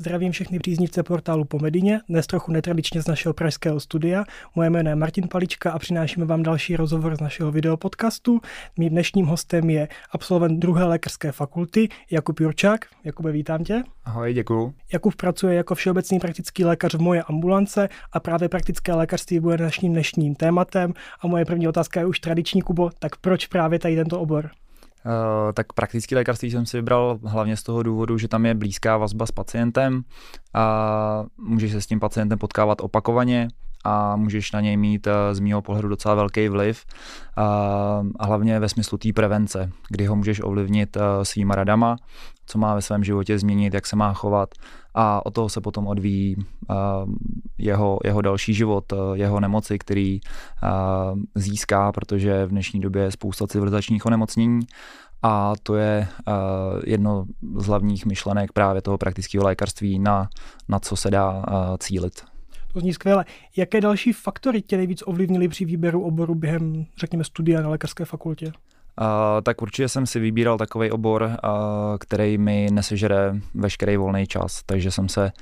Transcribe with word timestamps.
Zdravím 0.00 0.32
všechny 0.32 0.58
příznivce 0.58 1.02
portálu 1.02 1.44
Pomedině, 1.44 2.00
dnes 2.08 2.26
trochu 2.26 2.52
netradičně 2.52 3.02
z 3.02 3.06
našeho 3.06 3.34
pražského 3.34 3.80
studia. 3.80 4.24
Moje 4.54 4.70
jméno 4.70 4.90
je 4.90 4.96
Martin 4.96 5.28
Palička 5.28 5.72
a 5.72 5.78
přinášíme 5.78 6.26
vám 6.26 6.42
další 6.42 6.76
rozhovor 6.76 7.16
z 7.16 7.20
našeho 7.20 7.52
videopodcastu. 7.52 8.40
Mým 8.78 8.88
dnešním 8.88 9.26
hostem 9.26 9.70
je 9.70 9.88
absolvent 10.10 10.60
druhé 10.60 10.84
lékařské 10.84 11.32
fakulty 11.32 11.88
Jakub 12.10 12.40
Jurčák. 12.40 12.86
Jakube, 13.04 13.32
vítám 13.32 13.64
tě. 13.64 13.82
Ahoj, 14.04 14.34
děkuju. 14.34 14.74
Jakub 14.92 15.14
pracuje 15.14 15.54
jako 15.54 15.74
všeobecný 15.74 16.20
praktický 16.20 16.64
lékař 16.64 16.94
v 16.94 17.00
moje 17.00 17.22
ambulance 17.22 17.88
a 18.12 18.20
právě 18.20 18.48
praktické 18.48 18.94
lékařství 18.94 19.40
bude 19.40 19.56
naším 19.56 19.92
dnešním 19.92 20.34
tématem. 20.34 20.94
A 21.20 21.26
moje 21.26 21.44
první 21.44 21.68
otázka 21.68 22.00
je 22.00 22.06
už 22.06 22.20
tradiční, 22.20 22.62
Kubo, 22.62 22.90
tak 22.98 23.16
proč 23.16 23.46
právě 23.46 23.78
tady 23.78 23.96
tento 23.96 24.20
obor? 24.20 24.50
Uh, 25.06 25.52
tak 25.52 25.72
praktický 25.72 26.14
lékařství 26.14 26.50
jsem 26.50 26.66
si 26.66 26.76
vybral 26.76 27.18
hlavně 27.24 27.56
z 27.56 27.62
toho 27.62 27.82
důvodu, 27.82 28.18
že 28.18 28.28
tam 28.28 28.46
je 28.46 28.54
blízká 28.54 28.96
vazba 28.96 29.26
s 29.26 29.30
pacientem 29.30 30.02
a 30.54 31.24
můžeš 31.38 31.72
se 31.72 31.80
s 31.80 31.86
tím 31.86 32.00
pacientem 32.00 32.38
potkávat 32.38 32.80
opakovaně 32.80 33.48
a 33.84 34.16
můžeš 34.16 34.52
na 34.52 34.60
něj 34.60 34.76
mít 34.76 35.06
eh, 35.06 35.34
z 35.34 35.40
mého 35.40 35.62
pohledu 35.62 35.88
docela 35.88 36.14
velký 36.14 36.48
vliv 36.48 36.84
a 37.36 38.26
hlavně 38.26 38.60
ve 38.60 38.68
smyslu 38.68 38.98
té 38.98 39.12
prevence, 39.12 39.70
kdy 39.88 40.06
ho 40.06 40.16
můžeš 40.16 40.40
ovlivnit 40.44 40.96
eh, 40.96 41.00
svýma 41.22 41.54
radama, 41.54 41.96
co 42.50 42.58
má 42.58 42.74
ve 42.74 42.82
svém 42.82 43.04
životě 43.04 43.38
změnit, 43.38 43.74
jak 43.74 43.86
se 43.86 43.96
má 43.96 44.12
chovat 44.12 44.54
a 44.94 45.26
od 45.26 45.34
toho 45.34 45.48
se 45.48 45.60
potom 45.60 45.86
odvíjí 45.86 46.36
jeho, 47.58 47.98
jeho 48.04 48.20
další 48.22 48.54
život, 48.54 48.84
jeho 49.14 49.40
nemoci, 49.40 49.78
který 49.78 50.20
získá, 51.34 51.92
protože 51.92 52.46
v 52.46 52.48
dnešní 52.48 52.80
době 52.80 53.02
je 53.02 53.10
spousta 53.10 53.46
civilizačních 53.46 54.06
onemocnění 54.06 54.60
a 55.22 55.52
to 55.62 55.74
je 55.74 56.08
jedno 56.86 57.24
z 57.56 57.66
hlavních 57.66 58.06
myšlenek 58.06 58.52
právě 58.52 58.82
toho 58.82 58.98
praktického 58.98 59.44
lékařství, 59.44 59.98
na, 59.98 60.28
na 60.68 60.78
co 60.78 60.96
se 60.96 61.10
dá 61.10 61.44
cílit. 61.78 62.22
To 62.72 62.80
zní 62.80 62.92
skvěle. 62.92 63.24
Jaké 63.56 63.80
další 63.80 64.12
faktory 64.12 64.62
tě 64.62 64.76
nejvíc 64.76 65.02
ovlivnily 65.06 65.48
při 65.48 65.64
výběru 65.64 66.02
oboru 66.02 66.34
během, 66.34 66.84
řekněme, 66.98 67.24
studia 67.24 67.62
na 67.62 67.68
lékařské 67.68 68.04
fakultě? 68.04 68.52
Tak 69.42 69.62
určitě 69.62 69.88
jsem 69.88 70.06
si 70.06 70.20
vybíral 70.20 70.58
takový 70.58 70.90
obor, 70.90 71.30
který 72.00 72.38
mi 72.38 72.68
nesežere 72.72 73.34
veškerý 73.54 73.96
volný 73.96 74.26
čas, 74.26 74.62
takže 74.66 74.90
jsem 74.90 75.08
se 75.08 75.32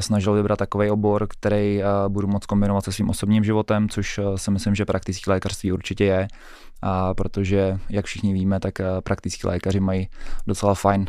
snažil 0.00 0.32
vybrat 0.32 0.58
takový 0.58 0.90
obor, 0.90 1.26
který 1.28 1.82
budu 2.08 2.28
moct 2.28 2.46
kombinovat 2.46 2.84
se 2.84 2.92
svým 2.92 3.10
osobním 3.10 3.44
životem, 3.44 3.88
což 3.88 4.20
si 4.36 4.50
myslím, 4.50 4.74
že 4.74 4.84
praktický 4.84 5.30
lékařství 5.30 5.72
určitě 5.72 6.04
je, 6.04 6.28
uh, 6.28 7.14
protože, 7.14 7.78
jak 7.90 8.04
všichni 8.04 8.32
víme, 8.32 8.60
tak 8.60 8.74
praktický 9.04 9.46
lékaři 9.46 9.80
mají 9.80 10.08
docela 10.46 10.74
fajn 10.74 11.06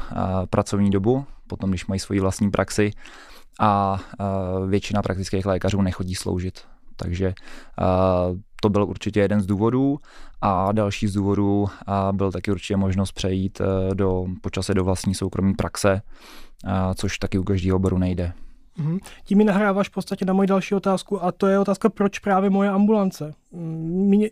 pracovní 0.50 0.90
dobu, 0.90 1.26
potom 1.48 1.70
když 1.70 1.86
mají 1.86 2.00
svoji 2.00 2.20
vlastní 2.20 2.52
praxi 2.52 2.92
a 3.60 4.00
většina 4.68 5.02
praktických 5.02 5.46
lékařů 5.46 5.82
nechodí 5.82 6.16
sloužit. 6.16 6.62
Takže 6.96 7.34
to 8.64 8.70
byl 8.70 8.84
určitě 8.84 9.20
jeden 9.20 9.42
z 9.42 9.46
důvodů 9.46 10.00
a 10.42 10.72
další 10.72 11.08
z 11.08 11.14
důvodů 11.14 11.66
a 11.88 12.12
byl 12.12 12.32
taky 12.32 12.52
určitě 12.52 12.78
možnost 12.78 13.12
přejít 13.12 13.62
e, 13.62 13.96
do, 13.96 14.26
počase 14.42 14.74
do 14.74 14.84
vlastní 14.84 15.16
soukromí 15.16 15.54
praxe, 15.54 16.02
a, 16.66 16.94
což 16.94 17.18
taky 17.18 17.38
u 17.38 17.44
každého 17.44 17.76
oboru 17.76 17.98
nejde. 17.98 18.34
Mm-hmm. 18.80 19.00
Tím 19.24 19.38
mi 19.38 19.44
nahráváš 19.44 19.90
v 19.90 19.92
podstatě 19.92 20.26
na 20.26 20.34
moji 20.34 20.48
další 20.48 20.76
otázku 20.76 21.24
a 21.24 21.32
to 21.32 21.48
je 21.48 21.60
otázka, 21.60 21.90
proč 21.90 22.20
právě 22.20 22.50
moje 22.50 22.70
ambulance? 22.70 23.34
Mě, 23.52 24.30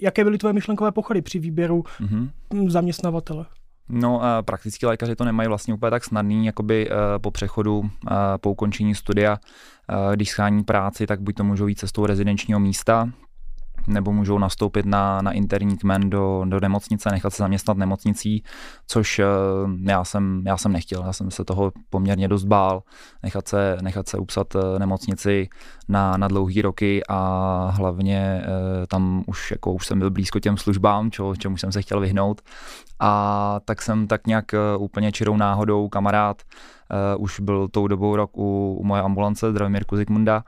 jaké 0.00 0.24
byly 0.24 0.38
tvoje 0.38 0.52
myšlenkové 0.52 0.92
pochody 0.92 1.22
při 1.22 1.38
výběru 1.38 1.82
mm-hmm. 2.00 2.68
zaměstnavatele? 2.68 3.46
No, 3.88 4.20
praktický 4.44 4.86
lékaři 4.86 5.16
to 5.16 5.24
nemají 5.24 5.48
vlastně 5.48 5.74
úplně 5.74 5.90
tak 5.90 6.04
snadný, 6.04 6.46
jakoby 6.46 6.88
e, 6.90 7.18
po 7.18 7.30
přechodu, 7.30 7.82
e, 8.10 8.38
po 8.38 8.50
ukončení 8.50 8.94
studia, 8.94 9.38
když 10.14 10.30
schání 10.30 10.64
práci, 10.64 11.06
tak 11.06 11.20
buď 11.20 11.34
to 11.34 11.44
můžou 11.44 11.66
jít 11.66 11.78
cestou 11.78 12.06
rezidenčního 12.06 12.60
místa, 12.60 13.08
nebo 13.90 14.12
můžou 14.12 14.38
nastoupit 14.38 14.86
na, 14.86 15.22
na 15.22 15.32
interní 15.32 15.76
kmen 15.76 16.10
do, 16.10 16.44
do 16.48 16.60
nemocnice, 16.60 17.10
nechat 17.10 17.30
se 17.32 17.42
zaměstnat 17.42 17.76
nemocnicí, 17.76 18.44
což 18.86 19.18
eh, 19.18 19.24
já 19.82 20.04
jsem, 20.04 20.42
já 20.46 20.56
jsem 20.56 20.72
nechtěl. 20.72 21.02
Já 21.06 21.12
jsem 21.12 21.30
se 21.30 21.44
toho 21.44 21.72
poměrně 21.90 22.28
dost 22.28 22.44
bál, 22.44 22.82
nechat 23.22 23.48
se, 23.48 23.76
nechat 23.82 24.08
se 24.08 24.18
upsat 24.18 24.54
eh, 24.54 24.78
nemocnici 24.78 25.48
na, 25.88 26.16
na 26.16 26.28
dlouhý 26.28 26.62
roky 26.62 27.02
a 27.08 27.72
hlavně 27.74 28.42
eh, 28.44 28.86
tam 28.86 29.24
už, 29.26 29.50
jako, 29.50 29.72
už 29.72 29.86
jsem 29.86 29.98
byl 29.98 30.10
blízko 30.10 30.40
těm 30.40 30.56
službám, 30.56 31.10
čo, 31.10 31.36
čemu 31.36 31.56
jsem 31.56 31.72
se 31.72 31.82
chtěl 31.82 32.00
vyhnout. 32.00 32.40
A 33.00 33.60
tak 33.64 33.82
jsem 33.82 34.06
tak 34.06 34.26
nějak 34.26 34.44
úplně 34.78 35.12
čirou 35.12 35.36
náhodou 35.36 35.88
kamarád, 35.88 36.42
uh, 37.16 37.22
už 37.22 37.40
byl 37.40 37.68
tou 37.68 37.86
dobou 37.86 38.16
rok 38.16 38.38
u, 38.38 38.76
u 38.80 38.84
moje 38.84 39.02
ambulance, 39.02 39.50
Zdravomír 39.50 39.84
Kuzikmunda, 39.84 40.44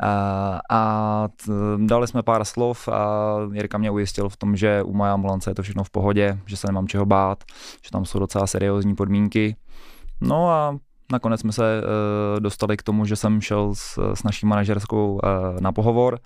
a, 0.00 0.60
a 0.70 1.28
t, 1.28 1.52
dali 1.76 2.06
jsme 2.06 2.22
pár 2.22 2.44
slov 2.44 2.88
a 2.88 3.34
Jirka 3.52 3.78
mě 3.78 3.90
ujistil 3.90 4.28
v 4.28 4.36
tom, 4.36 4.56
že 4.56 4.82
u 4.82 4.92
moje 4.92 5.10
ambulance 5.10 5.50
je 5.50 5.54
to 5.54 5.62
všechno 5.62 5.84
v 5.84 5.90
pohodě, 5.90 6.38
že 6.46 6.56
se 6.56 6.66
nemám 6.66 6.88
čeho 6.88 7.06
bát, 7.06 7.44
že 7.84 7.90
tam 7.90 8.04
jsou 8.04 8.18
docela 8.18 8.46
seriózní 8.46 8.94
podmínky. 8.94 9.56
No 10.20 10.50
a 10.50 10.78
nakonec 11.12 11.40
jsme 11.40 11.52
se 11.52 11.82
uh, 11.82 12.40
dostali 12.40 12.76
k 12.76 12.82
tomu, 12.82 13.04
že 13.04 13.16
jsem 13.16 13.40
šel 13.40 13.74
s, 13.74 14.14
s 14.14 14.22
naší 14.22 14.46
manažerskou 14.46 15.12
uh, 15.12 15.20
na 15.60 15.72
pohovor. 15.72 16.18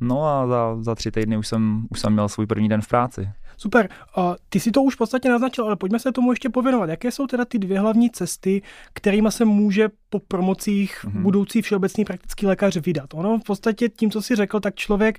No 0.00 0.24
a 0.24 0.46
za, 0.46 0.76
za 0.80 0.94
tři 0.94 1.10
týdny 1.10 1.36
už 1.36 1.48
jsem, 1.48 1.86
už 1.90 2.00
jsem 2.00 2.12
měl 2.12 2.28
svůj 2.28 2.46
první 2.46 2.68
den 2.68 2.82
v 2.82 2.88
práci. 2.88 3.28
Super. 3.56 3.88
Uh, 4.18 4.34
ty 4.48 4.60
si 4.60 4.70
to 4.70 4.82
už 4.82 4.94
v 4.94 4.98
podstatě 4.98 5.28
naznačil, 5.28 5.64
ale 5.64 5.76
pojďme 5.76 5.98
se 5.98 6.12
tomu 6.12 6.32
ještě 6.32 6.48
pověnovat. 6.48 6.90
Jaké 6.90 7.10
jsou 7.10 7.26
teda 7.26 7.44
ty 7.44 7.58
dvě 7.58 7.80
hlavní 7.80 8.10
cesty, 8.10 8.62
kterými 8.92 9.32
se 9.32 9.44
může 9.44 9.88
po 10.10 10.18
promocích 10.18 11.04
mm-hmm. 11.04 11.22
budoucí 11.22 11.62
všeobecný 11.62 12.04
praktický 12.04 12.46
lékař 12.46 12.76
vydat? 12.76 13.14
Ono 13.14 13.38
v 13.38 13.44
podstatě 13.44 13.88
tím, 13.88 14.10
co 14.10 14.22
si 14.22 14.36
řekl, 14.36 14.60
tak 14.60 14.74
člověk 14.74 15.18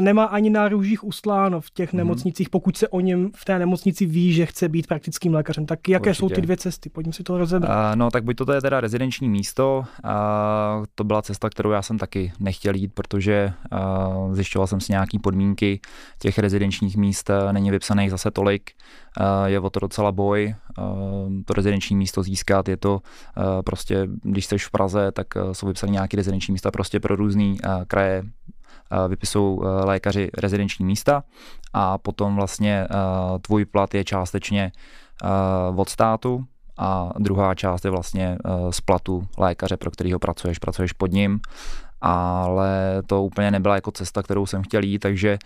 nemá 0.00 0.24
ani 0.24 0.50
na 0.50 0.68
růžích 0.68 1.04
ustláno 1.04 1.60
v 1.60 1.70
těch 1.70 1.92
mm. 1.92 1.96
nemocnicích, 1.96 2.50
pokud 2.50 2.76
se 2.76 2.88
o 2.88 3.00
něm 3.00 3.30
v 3.34 3.44
té 3.44 3.58
nemocnici 3.58 4.06
ví, 4.06 4.32
že 4.32 4.46
chce 4.46 4.68
být 4.68 4.86
praktickým 4.86 5.34
lékařem. 5.34 5.66
Tak 5.66 5.88
jaké 5.88 6.10
Určitě. 6.10 6.20
jsou 6.20 6.28
ty 6.28 6.40
dvě 6.40 6.56
cesty? 6.56 6.88
Pojďme 6.90 7.12
si 7.12 7.22
to 7.22 7.38
rozebrat. 7.38 7.92
Uh, 7.92 7.96
no, 7.96 8.10
tak 8.10 8.24
buď 8.24 8.36
to 8.36 8.52
je 8.52 8.60
teda 8.60 8.80
rezidenční 8.80 9.28
místo, 9.28 9.84
uh, 10.04 10.10
to 10.94 11.04
byla 11.04 11.22
cesta, 11.22 11.50
kterou 11.50 11.70
já 11.70 11.82
jsem 11.82 11.98
taky 11.98 12.32
nechtěl 12.40 12.74
jít, 12.74 12.94
protože 12.94 13.52
uh, 13.72 14.34
zjišťoval 14.34 14.66
jsem 14.66 14.80
si 14.80 14.92
nějaké 14.92 15.18
podmínky 15.18 15.80
těch 16.18 16.38
rezidenčních 16.38 16.96
míst, 16.96 17.30
není 17.52 17.70
vypsaných 17.70 18.10
zase 18.10 18.30
tolik, 18.30 18.70
uh, 19.20 19.46
je 19.46 19.60
o 19.60 19.70
to 19.70 19.80
docela 19.80 20.12
boj, 20.12 20.54
uh, 20.78 20.84
to 21.44 21.54
rezidenční 21.54 21.96
místo 21.96 22.22
získat, 22.22 22.68
je 22.68 22.76
to 22.76 22.94
uh, 22.94 23.44
prostě, 23.64 24.08
když 24.22 24.46
jsi 24.46 24.58
v 24.58 24.70
Praze, 24.70 25.12
tak 25.12 25.26
uh, 25.36 25.52
jsou 25.52 25.66
vypsané 25.66 25.92
nějaké 25.92 26.16
rezidenční 26.16 26.52
místa 26.52 26.70
prostě 26.70 27.00
pro 27.00 27.16
různé 27.16 27.44
uh, 27.44 27.84
kraje, 27.88 28.22
vypisují 29.08 29.60
eh, 29.60 29.84
lékaři 29.84 30.30
rezidenční 30.38 30.84
místa 30.84 31.22
a 31.72 31.98
potom 31.98 32.36
vlastně 32.36 32.86
eh, 32.90 33.38
tvůj 33.38 33.64
plat 33.64 33.94
je 33.94 34.04
částečně 34.04 34.72
eh, 35.24 35.28
od 35.76 35.88
státu 35.88 36.44
a 36.78 37.12
druhá 37.18 37.54
část 37.54 37.84
je 37.84 37.90
vlastně 37.90 38.38
z 38.70 38.80
platu 38.80 39.26
lékaře, 39.38 39.76
pro 39.76 39.90
kterého 39.90 40.18
pracuješ, 40.18 40.58
pracuješ 40.58 40.92
pod 40.92 41.12
ním 41.12 41.40
ale 42.00 43.02
to 43.06 43.22
úplně 43.22 43.50
nebyla 43.50 43.74
jako 43.74 43.90
cesta, 43.90 44.22
kterou 44.22 44.46
jsem 44.46 44.62
chtěl 44.62 44.84
jít, 44.84 44.98
takže 44.98 45.38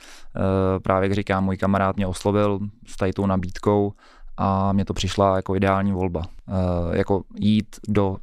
právě 0.83 1.09
jak 1.09 1.15
říkám, 1.15 1.45
můj 1.45 1.57
kamarád 1.57 1.97
mě 1.97 2.07
oslovil 2.07 2.59
s 2.87 2.97
tady 2.97 3.13
tou 3.13 3.27
nabídkou 3.27 3.93
a 4.37 4.73
mně 4.73 4.85
to 4.85 4.95
přišla 4.95 5.37
jako 5.37 5.57
ideální 5.57 5.93
volba, 5.93 6.23
jako 6.93 7.23
jít 7.35 7.77
do 7.89 8.17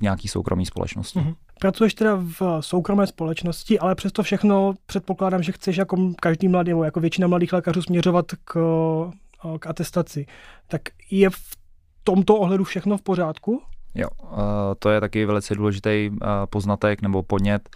nějaký 0.00 0.28
soukromý 0.28 0.66
společnosti. 0.66 1.18
Mm-hmm. 1.18 1.34
Pracuješ 1.60 1.94
teda 1.94 2.14
v 2.40 2.42
soukromé 2.60 3.06
společnosti, 3.06 3.78
ale 3.78 3.94
přesto 3.94 4.22
všechno 4.22 4.74
předpokládám, 4.86 5.42
že 5.42 5.52
chceš 5.52 5.76
jako 5.76 6.12
každý 6.20 6.48
mladý, 6.48 6.68
nebo 6.68 6.84
jako 6.84 7.00
většina 7.00 7.28
mladých 7.28 7.52
lékařů 7.52 7.82
směřovat 7.82 8.26
k, 8.44 8.54
k 9.58 9.66
atestaci. 9.66 10.26
Tak 10.68 10.82
je 11.10 11.30
v 11.30 11.56
tomto 12.04 12.36
ohledu 12.36 12.64
všechno 12.64 12.98
v 12.98 13.02
pořádku? 13.02 13.62
Jo, 13.98 14.08
to 14.78 14.90
je 14.90 15.00
taky 15.00 15.26
velice 15.26 15.54
důležitý 15.54 16.10
poznatek 16.50 17.02
nebo 17.02 17.22
podnět. 17.22 17.68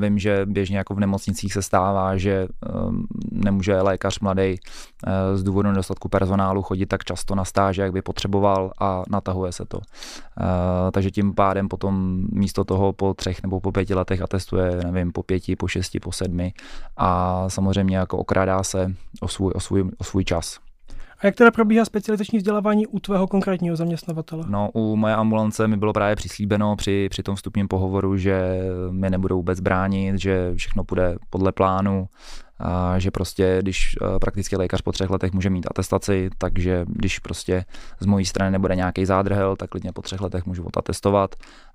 Vím, 0.00 0.18
že 0.18 0.46
běžně 0.46 0.78
jako 0.78 0.94
v 0.94 1.00
nemocnicích 1.00 1.52
se 1.52 1.62
stává, 1.62 2.16
že 2.16 2.48
um, 2.86 3.06
nemůže 3.32 3.80
lékař 3.80 4.20
mladý 4.20 4.56
z 5.34 5.42
důvodu 5.42 5.68
nedostatku 5.68 6.08
personálu 6.08 6.62
chodit 6.62 6.86
tak 6.86 7.04
často 7.04 7.34
na 7.34 7.44
stáže, 7.44 7.82
jak 7.82 7.92
by 7.92 8.02
potřeboval 8.02 8.72
a 8.80 9.02
natahuje 9.10 9.52
se 9.52 9.64
to. 9.64 9.78
Takže 10.92 11.10
tím 11.10 11.34
pádem 11.34 11.68
potom 11.68 12.24
místo 12.32 12.64
toho 12.64 12.92
po 12.92 13.14
třech 13.14 13.42
nebo 13.42 13.60
po 13.60 13.72
pěti 13.72 13.94
letech 13.94 14.22
atestuje, 14.22 14.80
nevím, 14.84 15.12
po 15.12 15.22
pěti, 15.22 15.56
po 15.56 15.68
šesti, 15.68 16.00
po 16.00 16.12
sedmi 16.12 16.52
a 16.96 17.44
samozřejmě 17.48 17.96
jako 17.96 18.18
okrádá 18.18 18.62
se 18.62 18.92
o 19.20 19.28
svůj, 19.28 19.52
o 19.54 19.60
svůj, 19.60 19.90
o 19.98 20.04
svůj 20.04 20.24
čas. 20.24 20.65
A 21.18 21.26
jak 21.26 21.34
teda 21.34 21.50
probíhá 21.50 21.84
specializační 21.84 22.38
vzdělávání 22.38 22.86
u 22.86 23.00
tvého 23.00 23.26
konkrétního 23.26 23.76
zaměstnavatele? 23.76 24.44
No, 24.48 24.70
u 24.74 24.96
moje 24.96 25.14
ambulance 25.14 25.68
mi 25.68 25.76
bylo 25.76 25.92
právě 25.92 26.16
přislíbeno 26.16 26.76
při, 26.76 27.08
při 27.10 27.22
tom 27.22 27.36
vstupním 27.36 27.68
pohovoru, 27.68 28.16
že 28.16 28.60
mi 28.90 29.10
nebudou 29.10 29.36
vůbec 29.36 29.60
bránit, 29.60 30.20
že 30.20 30.52
všechno 30.56 30.84
půjde 30.84 31.16
podle 31.30 31.52
plánu, 31.52 32.08
a 32.58 32.98
že 32.98 33.10
prostě, 33.10 33.58
když 33.62 33.96
eh, 34.02 34.18
praktický 34.18 34.56
lékař 34.56 34.82
po 34.82 34.92
třech 34.92 35.10
letech 35.10 35.32
může 35.32 35.50
mít 35.50 35.66
atestaci, 35.70 36.30
takže 36.38 36.84
když 36.88 37.18
prostě 37.18 37.64
z 38.00 38.06
mojí 38.06 38.24
strany 38.24 38.50
nebude 38.50 38.76
nějaký 38.76 39.04
zádrhel, 39.04 39.56
tak 39.56 39.70
klidně 39.70 39.92
po 39.92 40.02
třech 40.02 40.20
letech 40.20 40.46
můžu 40.46 40.64
odatestovat 40.64 41.34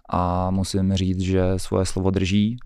a 0.10 0.52
musím 0.52 0.94
říct, 0.94 1.20
že 1.20 1.44
svoje 1.58 1.86
slovo 1.86 2.12
drží 2.12 2.58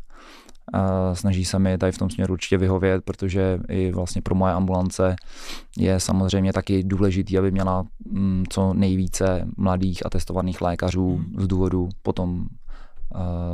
a 0.73 1.15
snaží 1.15 1.45
se 1.45 1.59
mi 1.59 1.77
tady 1.77 1.91
v 1.91 1.97
tom 1.97 2.09
směru 2.09 2.33
určitě 2.33 2.57
vyhovět, 2.57 3.03
protože 3.05 3.59
i 3.69 3.91
vlastně 3.91 4.21
pro 4.21 4.35
moje 4.35 4.53
ambulance 4.53 5.15
je 5.77 5.99
samozřejmě 5.99 6.53
taky 6.53 6.83
důležitý, 6.83 7.37
aby 7.37 7.51
měla 7.51 7.85
mm, 8.11 8.43
co 8.49 8.73
nejvíce 8.73 9.47
mladých 9.57 10.05
a 10.05 10.09
testovaných 10.09 10.61
lékařů 10.61 11.15
hmm. 11.15 11.33
z 11.37 11.47
důvodu 11.47 11.89
potom 12.03 12.47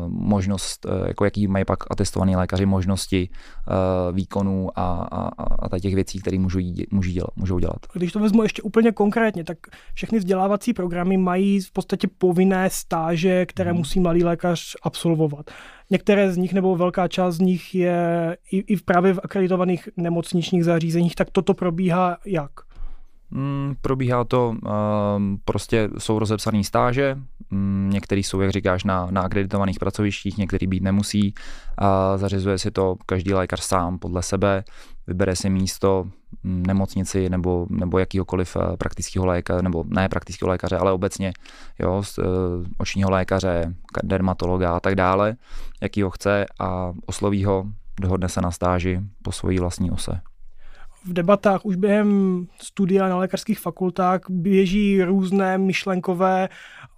možnost, 0.07 0.85
eh, 0.85 1.07
jako 1.07 1.25
jaký 1.25 1.47
mají 1.47 1.65
pak 1.65 1.91
atestovaný 1.91 2.35
lékaři 2.35 2.65
možnosti 2.65 3.29
eh, 3.31 4.11
výkonů 4.11 4.69
a, 4.75 5.07
a, 5.11 5.29
a 5.71 5.79
těch 5.79 5.95
věcí, 5.95 6.19
které 6.19 6.39
můžou, 6.39 6.59
můžou, 6.91 7.11
dělat, 7.11 7.29
můžou 7.35 7.59
dělat. 7.59 7.77
Když 7.93 8.11
to 8.11 8.19
vezmu 8.19 8.43
ještě 8.43 8.61
úplně 8.61 8.91
konkrétně, 8.91 9.43
tak 9.43 9.57
všechny 9.93 10.19
vzdělávací 10.19 10.73
programy 10.73 11.17
mají 11.17 11.61
v 11.61 11.71
podstatě 11.71 12.07
povinné 12.17 12.69
stáže, 12.69 13.45
které 13.45 13.71
hmm. 13.71 13.77
musí 13.77 13.99
mladý 13.99 14.23
lékař 14.23 14.75
absolvovat. 14.83 15.51
Některé 15.89 16.31
z 16.31 16.37
nich 16.37 16.53
nebo 16.53 16.75
velká 16.75 17.07
část 17.07 17.35
z 17.35 17.39
nich 17.39 17.75
je 17.75 18.37
i, 18.51 18.57
i 18.57 18.77
právě 18.77 19.13
v 19.13 19.19
akreditovaných 19.23 19.89
nemocničních 19.97 20.65
zařízeních, 20.65 21.15
tak 21.15 21.27
toto 21.31 21.53
probíhá 21.53 22.17
jak? 22.25 22.51
Mm, 23.31 23.75
probíhá 23.81 24.23
to, 24.23 24.49
um, 24.49 25.37
prostě 25.45 25.89
jsou 25.97 26.19
rozepsané 26.19 26.63
stáže, 26.63 27.17
některý 27.89 28.23
jsou, 28.23 28.41
jak 28.41 28.51
říkáš, 28.51 28.83
na, 28.83 29.07
na 29.11 29.21
akreditovaných 29.21 29.79
pracovištích, 29.79 30.37
některý 30.37 30.67
být 30.67 30.83
nemusí 30.83 31.33
a 31.77 32.17
zařizuje 32.17 32.57
si 32.57 32.71
to 32.71 32.95
každý 33.05 33.33
lékař 33.33 33.61
sám 33.61 33.99
podle 33.99 34.23
sebe, 34.23 34.63
vybere 35.07 35.35
si 35.35 35.49
místo 35.49 36.07
mm, 36.43 36.63
nemocnici 36.63 37.29
nebo, 37.29 37.67
nebo 37.69 37.99
jakýhokoliv 37.99 38.55
eh, 38.55 38.77
praktického 38.77 39.25
lékaře, 39.25 39.61
nebo 39.61 39.83
ne 39.87 40.09
praktického 40.09 40.49
lékaře, 40.49 40.77
ale 40.77 40.91
obecně 40.91 41.33
jo, 41.79 42.03
uh, 42.17 42.25
očního 42.77 43.11
lékaře, 43.11 43.73
dermatologa 44.03 44.71
a 44.75 44.79
tak 44.79 44.95
dále, 44.95 45.35
jaký 45.81 46.01
ho 46.01 46.09
chce 46.09 46.45
a 46.59 46.93
osloví 47.05 47.45
ho, 47.45 47.65
dohodne 48.01 48.29
se 48.29 48.41
na 48.41 48.51
stáži 48.51 49.01
po 49.21 49.31
svojí 49.31 49.59
vlastní 49.59 49.91
ose. 49.91 50.21
V 51.05 51.13
debatách 51.13 51.65
už 51.65 51.75
během 51.75 52.47
studia 52.61 53.09
na 53.09 53.17
lékařských 53.17 53.59
fakultách 53.59 54.21
běží 54.29 55.03
různé 55.03 55.57
myšlenkové 55.57 56.49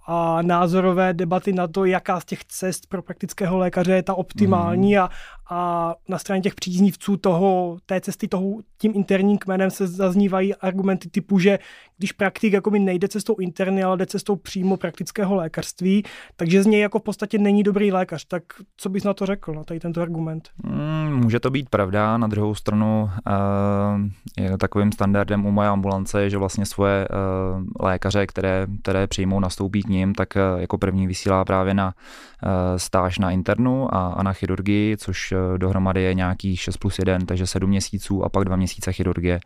a 0.06 0.42
názorové 0.42 1.12
debaty 1.14 1.52
na 1.52 1.68
to, 1.68 1.84
jaká 1.84 2.20
z 2.20 2.24
těch 2.24 2.44
cest 2.44 2.86
pro 2.86 3.02
praktického 3.02 3.58
lékaře 3.58 3.92
je 3.92 4.02
ta 4.02 4.14
optimální 4.14 4.94
mm. 4.94 5.02
a, 5.02 5.10
a 5.50 5.94
na 6.08 6.18
straně 6.18 6.42
těch 6.42 6.54
příznivců 6.54 7.16
toho, 7.16 7.78
té 7.86 8.00
cesty 8.00 8.28
toho, 8.28 8.44
tím 8.78 8.92
interním 8.94 9.38
kmenem 9.38 9.70
se 9.70 9.86
zaznívají 9.86 10.54
argumenty 10.54 11.08
typu, 11.08 11.38
že 11.38 11.58
když 11.98 12.12
praktik 12.12 12.52
jako 12.52 12.70
mi 12.70 12.78
nejde 12.78 13.08
cestou 13.08 13.36
interny, 13.36 13.82
ale 13.82 13.96
jde 13.96 14.06
cestou 14.06 14.36
přímo 14.36 14.76
praktického 14.76 15.34
lékařství, 15.34 16.02
takže 16.36 16.62
z 16.62 16.66
něj 16.66 16.80
jako 16.80 16.98
v 16.98 17.02
podstatě 17.02 17.38
není 17.38 17.62
dobrý 17.62 17.92
lékař. 17.92 18.24
Tak 18.24 18.42
co 18.76 18.88
bys 18.88 19.04
na 19.04 19.14
to 19.14 19.26
řekl, 19.26 19.54
na 19.54 19.64
tady 19.64 19.80
tento 19.80 20.02
argument? 20.02 20.48
Mm, 20.62 21.16
může 21.16 21.40
to 21.40 21.50
být 21.50 21.68
pravda, 21.68 22.16
na 22.16 22.26
druhou 22.26 22.54
stranu 22.54 23.10
uh, 23.26 24.44
je 24.44 24.58
takovým 24.58 24.92
standardem 24.92 25.46
u 25.46 25.50
moje 25.50 25.68
ambulance 25.68 26.22
je, 26.22 26.30
že 26.30 26.38
vlastně 26.38 26.66
svoje 26.66 27.08
uh, 27.08 27.64
lékaře, 27.80 28.26
které, 28.26 28.66
které 28.82 29.06
přijmou, 29.06 29.40
nastoupí 29.40 29.82
k 29.82 29.88
ním, 29.88 30.14
tak 30.14 30.28
uh, 30.36 30.60
jako 30.60 30.78
první 30.78 31.06
vysílá 31.06 31.44
právě 31.44 31.74
na 31.74 31.86
uh, 31.86 32.50
stáž 32.76 33.18
na 33.18 33.30
internu 33.30 33.94
a, 33.94 34.08
a 34.08 34.22
na 34.22 34.32
chirurgii, 34.32 34.96
což 34.96 35.33
uh, 35.34 35.58
dohromady 35.58 36.02
je 36.02 36.14
nějakých 36.14 36.60
6 36.60 36.76
plus 36.76 36.98
1, 36.98 37.18
takže 37.26 37.46
7 37.46 37.70
měsíců 37.70 38.24
a 38.24 38.28
pak 38.28 38.44
2 38.44 38.56
měsíce 38.56 38.92
chirurgie. 38.92 39.40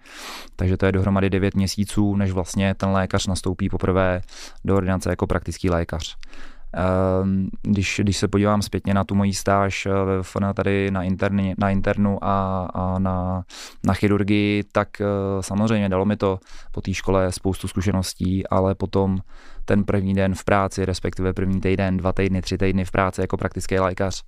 Takže 0.57 0.77
to 0.77 0.87
je 0.87 0.93
dohromady 0.93 1.31
9 1.31 1.55
měsíců, 1.55 2.17
než 2.17 2.31
vlastně 2.31 2.75
ten 2.75 2.89
lékař 2.89 3.27
nastoupí 3.27 3.69
poprvé 3.69 4.21
do 4.65 4.77
ordinace 4.77 5.11
jako 5.11 5.27
praktický 5.27 5.71
lékař. 5.71 6.17
Ehm, 6.75 7.49
když, 7.63 8.01
když 8.03 8.17
se 8.17 8.29
podívám 8.29 8.63
zpětně 8.63 8.95
na 8.95 9.05
tu 9.05 9.15
moji 9.15 9.35
stáž 9.35 9.87
eh, 9.87 10.55
tady 10.55 10.91
na, 10.91 11.03
interni, 11.03 11.55
na 11.59 11.71
internu 11.71 12.25
a, 12.25 12.69
a 12.75 12.99
na, 12.99 13.43
na 13.85 13.95
chirurgii, 13.95 14.65
tak 14.73 15.01
eh, 15.01 15.05
samozřejmě 15.41 15.89
dalo 15.89 16.05
mi 16.05 16.17
to 16.17 16.39
po 16.73 16.81
té 16.81 16.95
škole 16.95 17.33
spoustu 17.33 17.69
zkušeností, 17.69 18.47
ale 18.47 18.75
potom 18.75 19.19
ten 19.65 19.85
první 19.85 20.15
den 20.15 20.35
v 20.35 20.45
práci, 20.45 20.85
respektive 20.85 21.33
první 21.33 21.61
týden, 21.61 21.97
dva 21.97 22.13
týdny, 22.13 22.43
tři 22.43 22.59
týdny 22.59 22.85
v 22.85 22.91
práci 22.91 23.21
jako 23.21 23.37
praktický 23.37 23.79
lékař, 23.79 24.23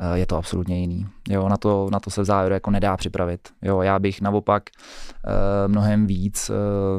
eh, 0.00 0.18
je 0.18 0.26
to 0.26 0.36
absolutně 0.36 0.80
jiný. 0.80 1.06
Jo, 1.28 1.48
na 1.48 1.56
to, 1.56 1.88
na 1.92 2.00
to 2.00 2.10
se 2.10 2.22
v 2.22 2.24
závěru 2.24 2.54
jako 2.54 2.70
nedá 2.70 2.96
připravit. 2.96 3.48
Jo, 3.62 3.82
já 3.82 3.98
bych 3.98 4.20
naopak 4.20 4.62
mnohem 5.66 6.06
víc 6.06 6.50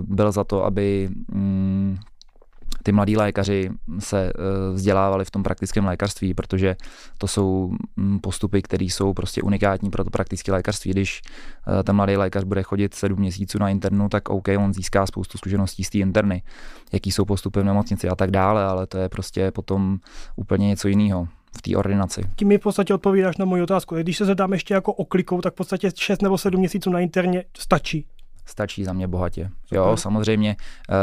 byl 0.02 0.32
za 0.32 0.44
to, 0.44 0.66
aby 0.66 1.10
mm, 1.32 1.98
ty 2.84 2.92
mladí 2.92 3.18
lékaři 3.18 3.70
se 4.00 4.30
eh, 4.30 4.74
vzdělávali 4.74 5.26
v 5.26 5.32
tom 5.32 5.44
praktickém 5.44 5.86
lékařství, 5.86 6.34
protože 6.34 6.76
to 7.18 7.28
jsou 7.28 7.72
mm, 7.96 8.20
postupy, 8.20 8.62
které 8.62 8.86
jsou 8.86 9.14
prostě 9.14 9.42
unikátní 9.42 9.90
pro 9.90 10.04
to 10.04 10.10
praktické 10.10 10.52
lékařství. 10.52 10.92
Když 10.92 11.22
eh, 11.80 11.84
ten 11.84 11.96
mladý 11.96 12.18
lékař 12.18 12.44
bude 12.44 12.64
chodit 12.64 12.94
sedm 12.94 13.20
měsíců 13.20 13.60
na 13.60 13.70
internu, 13.70 14.10
tak 14.10 14.30
OK, 14.30 14.48
on 14.58 14.74
získá 14.74 15.06
spoustu 15.06 15.38
zkušeností 15.38 15.84
z 15.84 15.90
té 15.90 15.98
interny, 15.98 16.44
jaký 16.94 17.12
jsou 17.12 17.26
postupy 17.26 17.60
v 17.60 17.64
nemocnici 17.64 18.10
a 18.10 18.16
tak 18.16 18.32
dále, 18.32 18.66
ale 18.66 18.88
to 18.88 18.98
je 18.98 19.10
prostě 19.10 19.52
potom 19.52 20.00
úplně 20.36 20.68
něco 20.68 20.88
jiného 20.88 21.28
v 21.58 21.62
té 21.62 21.78
ordinaci. 21.78 22.22
Tím 22.36 22.48
mi 22.48 22.58
v 22.58 22.62
podstatě 22.62 22.94
odpovídáš 22.94 23.38
na 23.38 23.46
moji 23.46 23.62
otázku. 23.62 23.96
Když 23.96 24.18
se 24.18 24.26
zadám 24.26 24.54
ještě 24.54 24.74
jako 24.74 24.94
oklikou, 24.94 25.42
tak 25.42 25.54
v 25.54 25.58
podstatě 25.58 25.92
6 25.96 26.22
nebo 26.22 26.38
7 26.38 26.60
měsíců 26.60 26.90
na 26.90 27.00
interně 27.00 27.44
stačí 27.58 28.06
stačí 28.48 28.84
za 28.84 28.94
mě 28.94 29.08
bohatě. 29.08 29.50
Super. 29.64 29.78
Jo, 29.78 29.98
samozřejmě 29.98 30.56
uh, 30.90 30.96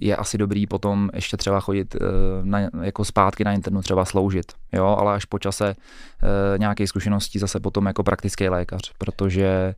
je 0.00 0.16
asi 0.16 0.38
dobrý 0.38 0.66
potom 0.66 1.10
ještě 1.14 1.36
třeba 1.36 1.60
chodit 1.60 1.94
uh, 1.94 2.00
na, 2.42 2.60
jako 2.82 3.04
zpátky 3.04 3.44
na 3.44 3.52
internu 3.52 3.82
třeba 3.82 4.04
sloužit, 4.04 4.52
jo, 4.72 4.86
ale 4.86 5.14
až 5.14 5.24
po 5.24 5.38
čase 5.38 5.74
uh, 5.74 6.58
nějaké 6.58 6.86
zkušenosti 6.86 7.38
zase 7.38 7.60
potom 7.60 7.86
jako 7.86 8.02
praktický 8.02 8.48
lékař, 8.48 8.92
protože 8.98 9.74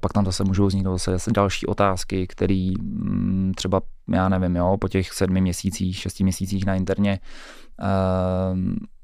pak 0.00 0.12
tam 0.12 0.24
zase 0.24 0.44
můžou 0.44 0.66
vzniknout 0.66 0.98
zase 0.98 1.30
další 1.30 1.66
otázky, 1.66 2.26
které 2.26 2.72
mm, 2.78 3.52
třeba, 3.56 3.80
já 4.12 4.28
nevím, 4.28 4.56
jo, 4.56 4.76
po 4.80 4.88
těch 4.88 5.12
sedmi 5.12 5.40
měsících, 5.40 5.96
šesti 5.96 6.24
měsících 6.24 6.66
na 6.66 6.74
interně 6.74 7.20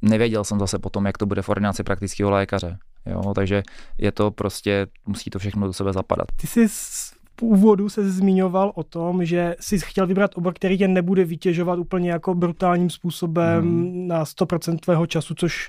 nevěděl 0.02 0.44
jsem 0.44 0.58
zase 0.58 0.78
potom, 0.78 1.06
jak 1.06 1.18
to 1.18 1.26
bude 1.26 1.42
v 1.42 1.48
ordinaci 1.48 1.82
praktického 1.82 2.30
lékaře. 2.30 2.78
Jo, 3.06 3.34
takže 3.34 3.62
je 3.98 4.12
to 4.12 4.30
prostě, 4.30 4.86
musí 5.06 5.30
to 5.30 5.38
všechno 5.38 5.66
do 5.66 5.72
sebe 5.72 5.92
zapadat. 5.92 6.26
Ty 6.36 6.46
jsi 6.46 6.68
úvodu 7.42 7.88
se 7.88 8.10
zmiňoval 8.10 8.72
o 8.74 8.82
tom, 8.82 9.24
že 9.24 9.56
jsi 9.60 9.78
chtěl 9.78 10.06
vybrat 10.06 10.30
obor, 10.34 10.54
který 10.54 10.78
tě 10.78 10.88
nebude 10.88 11.24
vytěžovat 11.24 11.78
úplně 11.78 12.10
jako 12.10 12.34
brutálním 12.34 12.90
způsobem 12.90 13.64
mm. 13.64 14.08
na 14.08 14.24
100% 14.24 14.76
tvého 14.76 15.06
času, 15.06 15.34
což 15.34 15.68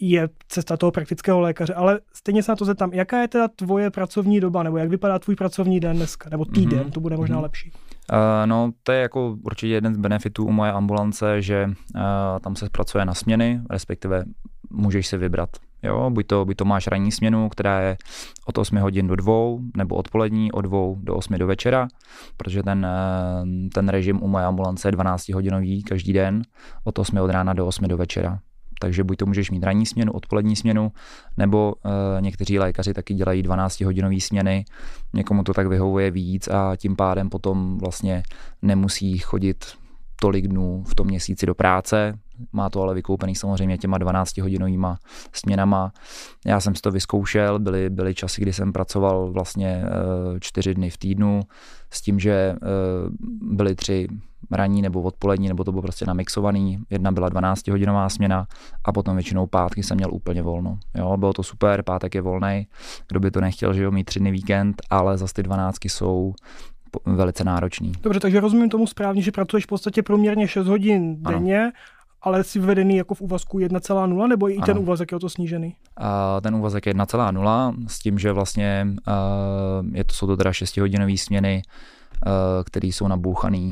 je 0.00 0.28
cesta 0.48 0.76
toho 0.76 0.92
praktického 0.92 1.40
lékaře, 1.40 1.74
ale 1.74 2.00
stejně 2.12 2.42
se 2.42 2.52
na 2.52 2.56
to 2.56 2.64
zeptám, 2.64 2.92
jaká 2.92 3.20
je 3.20 3.28
teda 3.28 3.48
tvoje 3.48 3.90
pracovní 3.90 4.40
doba, 4.40 4.62
nebo 4.62 4.76
jak 4.76 4.88
vypadá 4.88 5.18
tvůj 5.18 5.36
pracovní 5.36 5.80
den 5.80 5.96
dneska, 5.96 6.30
nebo 6.30 6.44
týden, 6.44 6.78
mm-hmm. 6.78 6.90
to 6.90 7.00
bude 7.00 7.16
možná 7.16 7.36
mm-hmm. 7.36 7.42
lepší. 7.42 7.72
Uh, 8.12 8.18
no, 8.46 8.70
to 8.82 8.92
je 8.92 9.00
jako 9.00 9.36
určitě 9.42 9.72
jeden 9.72 9.94
z 9.94 9.98
benefitů 9.98 10.44
u 10.44 10.52
moje 10.52 10.72
ambulance, 10.72 11.42
že 11.42 11.66
uh, 11.66 12.02
tam 12.40 12.56
se 12.56 12.68
pracuje 12.72 13.04
na 13.04 13.14
směny, 13.14 13.60
respektive 13.70 14.24
můžeš 14.70 15.06
si 15.06 15.16
vybrat 15.16 15.50
Jo, 15.82 16.10
buď 16.10 16.26
to, 16.26 16.44
buď 16.44 16.56
to 16.56 16.64
máš 16.64 16.86
ranní 16.86 17.12
směnu, 17.12 17.48
která 17.48 17.80
je 17.80 17.96
od 18.46 18.58
8 18.58 18.78
hodin 18.78 19.06
do 19.06 19.16
2, 19.16 19.32
nebo 19.76 19.94
odpolední 19.94 20.52
od 20.52 20.60
2 20.60 20.78
do 20.96 21.16
8 21.16 21.38
do 21.38 21.46
večera, 21.46 21.88
protože 22.36 22.62
ten, 22.62 22.86
eh, 22.86 23.68
ten 23.74 23.88
režim 23.88 24.22
u 24.22 24.28
moje 24.28 24.44
ambulance 24.44 24.88
je 24.88 24.92
12 24.92 25.32
hodinový 25.32 25.82
každý 25.82 26.12
den, 26.12 26.42
od 26.84 26.98
8 26.98 27.20
od 27.20 27.30
rána 27.30 27.52
do 27.52 27.66
8 27.66 27.88
do 27.88 27.96
večera. 27.96 28.38
Takže 28.80 29.04
buď 29.04 29.18
to 29.18 29.26
můžeš 29.26 29.50
mít 29.50 29.64
ranní 29.64 29.86
směnu, 29.86 30.12
odpolední 30.12 30.56
směnu, 30.56 30.92
nebo 31.36 31.74
uh, 31.74 31.92
někteří 32.20 32.58
lékaři 32.58 32.94
taky 32.94 33.14
dělají 33.14 33.42
12 33.42 33.80
hodinové 33.80 34.20
směny, 34.20 34.64
někomu 35.12 35.44
to 35.44 35.54
tak 35.54 35.66
vyhovuje 35.66 36.10
víc 36.10 36.48
a 36.48 36.76
tím 36.76 36.96
pádem 36.96 37.28
potom 37.28 37.78
vlastně 37.78 38.22
nemusí 38.62 39.18
chodit 39.18 39.64
tolik 40.20 40.48
dnů 40.48 40.84
v 40.86 40.94
tom 40.94 41.06
měsíci 41.06 41.46
do 41.46 41.54
práce, 41.54 42.18
má 42.52 42.70
to 42.70 42.82
ale 42.82 42.94
vykoupený 42.94 43.34
samozřejmě 43.34 43.78
těma 43.78 43.98
12 43.98 44.38
hodinovýma 44.38 44.98
směnama. 45.32 45.92
Já 46.46 46.60
jsem 46.60 46.74
si 46.74 46.82
to 46.82 46.90
vyzkoušel, 46.90 47.58
byly, 47.58 47.90
byly 47.90 48.14
časy, 48.14 48.40
kdy 48.40 48.52
jsem 48.52 48.72
pracoval 48.72 49.32
vlastně 49.32 49.82
eh, 49.84 50.40
čtyři 50.40 50.74
dny 50.74 50.90
v 50.90 50.98
týdnu 50.98 51.40
s 51.90 52.02
tím, 52.02 52.18
že 52.18 52.32
eh, 52.32 52.56
byly 53.40 53.74
tři 53.74 54.08
ranní 54.50 54.82
nebo 54.82 55.02
odpolední, 55.02 55.48
nebo 55.48 55.64
to 55.64 55.72
bylo 55.72 55.82
prostě 55.82 56.06
namixovaný. 56.06 56.78
Jedna 56.90 57.12
byla 57.12 57.28
12 57.28 57.68
hodinová 57.68 58.08
směna 58.08 58.46
a 58.84 58.92
potom 58.92 59.16
většinou 59.16 59.46
pátky 59.46 59.82
jsem 59.82 59.96
měl 59.96 60.14
úplně 60.14 60.42
volno. 60.42 60.78
Jo, 60.94 61.16
bylo 61.16 61.32
to 61.32 61.42
super, 61.42 61.82
pátek 61.82 62.14
je 62.14 62.20
volný, 62.20 62.66
kdo 63.08 63.20
by 63.20 63.30
to 63.30 63.40
nechtěl, 63.40 63.74
že 63.74 63.82
jo, 63.82 63.90
mít 63.90 64.04
tři 64.04 64.20
dny 64.20 64.30
víkend, 64.30 64.82
ale 64.90 65.18
zase 65.18 65.34
ty 65.34 65.42
12 65.42 65.84
jsou 65.84 66.34
velice 67.06 67.44
náročný. 67.44 67.92
Dobře, 68.02 68.20
takže 68.20 68.40
rozumím 68.40 68.68
tomu 68.68 68.86
správně, 68.86 69.22
že 69.22 69.32
pracuješ 69.32 69.64
v 69.64 69.68
podstatě 69.68 70.02
průměrně 70.02 70.48
6 70.48 70.66
hodin 70.66 71.22
denně, 71.22 71.60
ano 71.60 71.72
ale 72.22 72.44
si 72.44 72.58
vedený 72.58 72.96
jako 72.96 73.14
v 73.14 73.20
úvazku 73.20 73.58
1,0 73.58 74.28
nebo 74.28 74.50
i 74.50 74.56
ano. 74.56 74.66
ten 74.66 74.78
úvazek 74.78 75.12
je 75.12 75.16
o 75.16 75.18
to 75.18 75.28
snížený? 75.28 75.74
A 75.96 76.40
ten 76.40 76.54
úvazek 76.54 76.86
je 76.86 76.94
1,0 76.94 77.74
s 77.86 77.98
tím, 77.98 78.18
že 78.18 78.32
vlastně 78.32 78.86
uh, 78.88 79.96
je 79.96 80.04
to, 80.04 80.14
jsou 80.14 80.26
to 80.26 80.36
teda 80.36 80.50
6-hodinové 80.50 81.18
směny, 81.18 81.62
uh, 82.26 82.32
které 82.64 82.88
jsou 82.88 83.08
nabouchané 83.08 83.70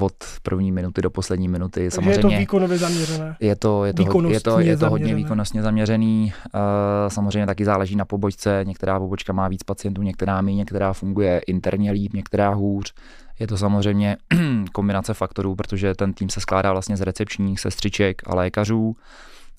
od 0.00 0.12
první 0.42 0.72
minuty 0.72 1.02
do 1.02 1.10
poslední 1.10 1.48
minuty. 1.48 1.80
Takže 1.80 1.90
samozřejmě, 1.90 2.16
je 2.16 2.22
to 2.22 2.28
výkonově 2.28 2.78
zaměřené. 2.78 3.36
Je 3.40 3.56
to, 3.56 3.84
je 3.84 3.94
to, 3.94 4.02
je 4.28 4.40
to, 4.40 4.60
je 4.60 4.76
to 4.76 4.90
hodně 4.90 5.14
výkonnostně 5.14 5.62
zaměřený. 5.62 6.32
Uh, 6.54 6.60
samozřejmě 7.08 7.46
taky 7.46 7.64
záleží 7.64 7.96
na 7.96 8.04
pobočce. 8.04 8.60
Některá 8.66 9.00
pobočka 9.00 9.32
má 9.32 9.48
víc 9.48 9.62
pacientů, 9.62 10.02
některá 10.02 10.40
méně, 10.40 10.56
některá 10.56 10.92
funguje 10.92 11.40
interně 11.46 11.92
líp, 11.92 12.12
některá 12.12 12.54
hůř. 12.54 12.94
Je 13.38 13.46
to 13.46 13.56
samozřejmě 13.56 14.16
kombinace 14.72 15.14
faktorů, 15.14 15.54
protože 15.54 15.94
ten 15.94 16.12
tým 16.12 16.28
se 16.28 16.40
skládá 16.40 16.72
vlastně 16.72 16.96
z 16.96 17.00
recepčních, 17.00 17.60
sestřiček 17.60 18.22
a 18.26 18.34
lékařů 18.34 18.96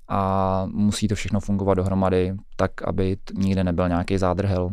a 0.08 0.64
musí 0.72 1.08
to 1.08 1.16
všechno 1.16 1.40
fungovat 1.40 1.74
dohromady, 1.74 2.34
tak 2.56 2.72
aby 2.88 3.18
nikde 3.34 3.64
nebyl 3.64 3.88
nějaký 3.88 4.18
zádrhel. 4.18 4.72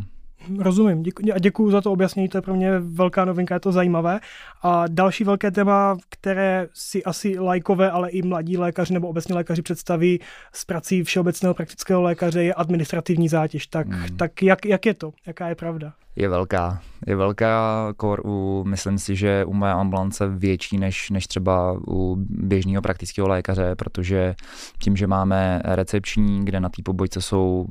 Rozumím 0.59 1.02
děkuji, 1.02 1.33
a 1.33 1.38
děkuji 1.38 1.71
za 1.71 1.81
to 1.81 1.93
objasnění, 1.93 2.28
to 2.28 2.38
je 2.38 2.43
pro 2.43 2.55
mě 2.55 2.78
velká 2.78 3.25
novinka, 3.25 3.55
je 3.55 3.61
to 3.61 3.73
zajímavé. 3.73 4.21
A 4.62 4.85
další 4.88 5.25
velké 5.25 5.50
téma, 5.50 5.97
které 6.09 6.69
si 6.73 7.05
asi 7.05 7.38
lajkové, 7.38 7.90
ale 7.90 8.11
i 8.11 8.23
mladí 8.23 8.57
lékaři 8.57 8.95
nebo 8.95 9.09
obecně 9.09 9.35
lékaři 9.35 9.62
představí 9.62 10.21
s 10.52 10.64
prací 10.64 11.05
všeobecného 11.05 11.55
praktického 11.55 12.02
lékaře, 12.02 12.43
je 12.43 12.55
administrativní 12.55 13.28
zátěž. 13.28 13.67
Tak, 13.67 13.88
hmm. 13.88 14.17
tak 14.17 14.43
jak, 14.43 14.67
jak 14.67 14.87
je 14.87 14.95
to? 14.95 15.12
Jaká 15.26 15.49
je 15.49 15.55
pravda? 15.55 15.93
Je 16.19 16.29
velká. 16.29 16.81
Je 17.07 17.17
velká, 17.17 17.89
kor 17.97 18.23
u, 18.25 18.65
myslím 18.67 18.99
si, 18.99 19.17
že 19.17 19.45
u 19.45 19.55
mé 19.55 19.73
ambulance 19.73 20.29
větší 20.29 20.79
než, 20.79 21.11
než 21.11 21.27
třeba 21.27 21.81
u 21.89 22.17
běžného 22.19 22.83
praktického 22.83 23.29
lékaře, 23.29 23.75
protože 23.75 24.35
tím, 24.83 24.97
že 24.97 25.07
máme 25.07 25.61
recepční, 25.65 26.45
kde 26.45 26.61
na 26.61 26.69
té 26.69 26.83
pobojce 26.83 27.21
jsou 27.21 27.67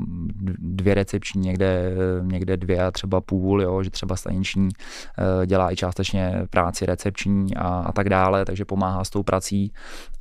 dvě 0.59 0.93
recepční, 0.93 1.41
někde, 1.41 1.95
někde 2.21 2.57
dvě 2.57 2.83
a 2.83 2.91
třeba 2.91 3.21
půl, 3.21 3.61
jo, 3.61 3.83
že 3.83 3.89
třeba 3.89 4.15
staniční 4.15 4.69
eh, 5.17 5.45
dělá 5.45 5.71
i 5.71 5.75
částečně 5.75 6.41
práci 6.49 6.85
recepční 6.85 7.55
a, 7.55 7.67
a 7.67 7.91
tak 7.91 8.09
dále, 8.09 8.45
takže 8.45 8.65
pomáhá 8.65 9.03
s 9.03 9.09
tou 9.09 9.23
prací 9.23 9.71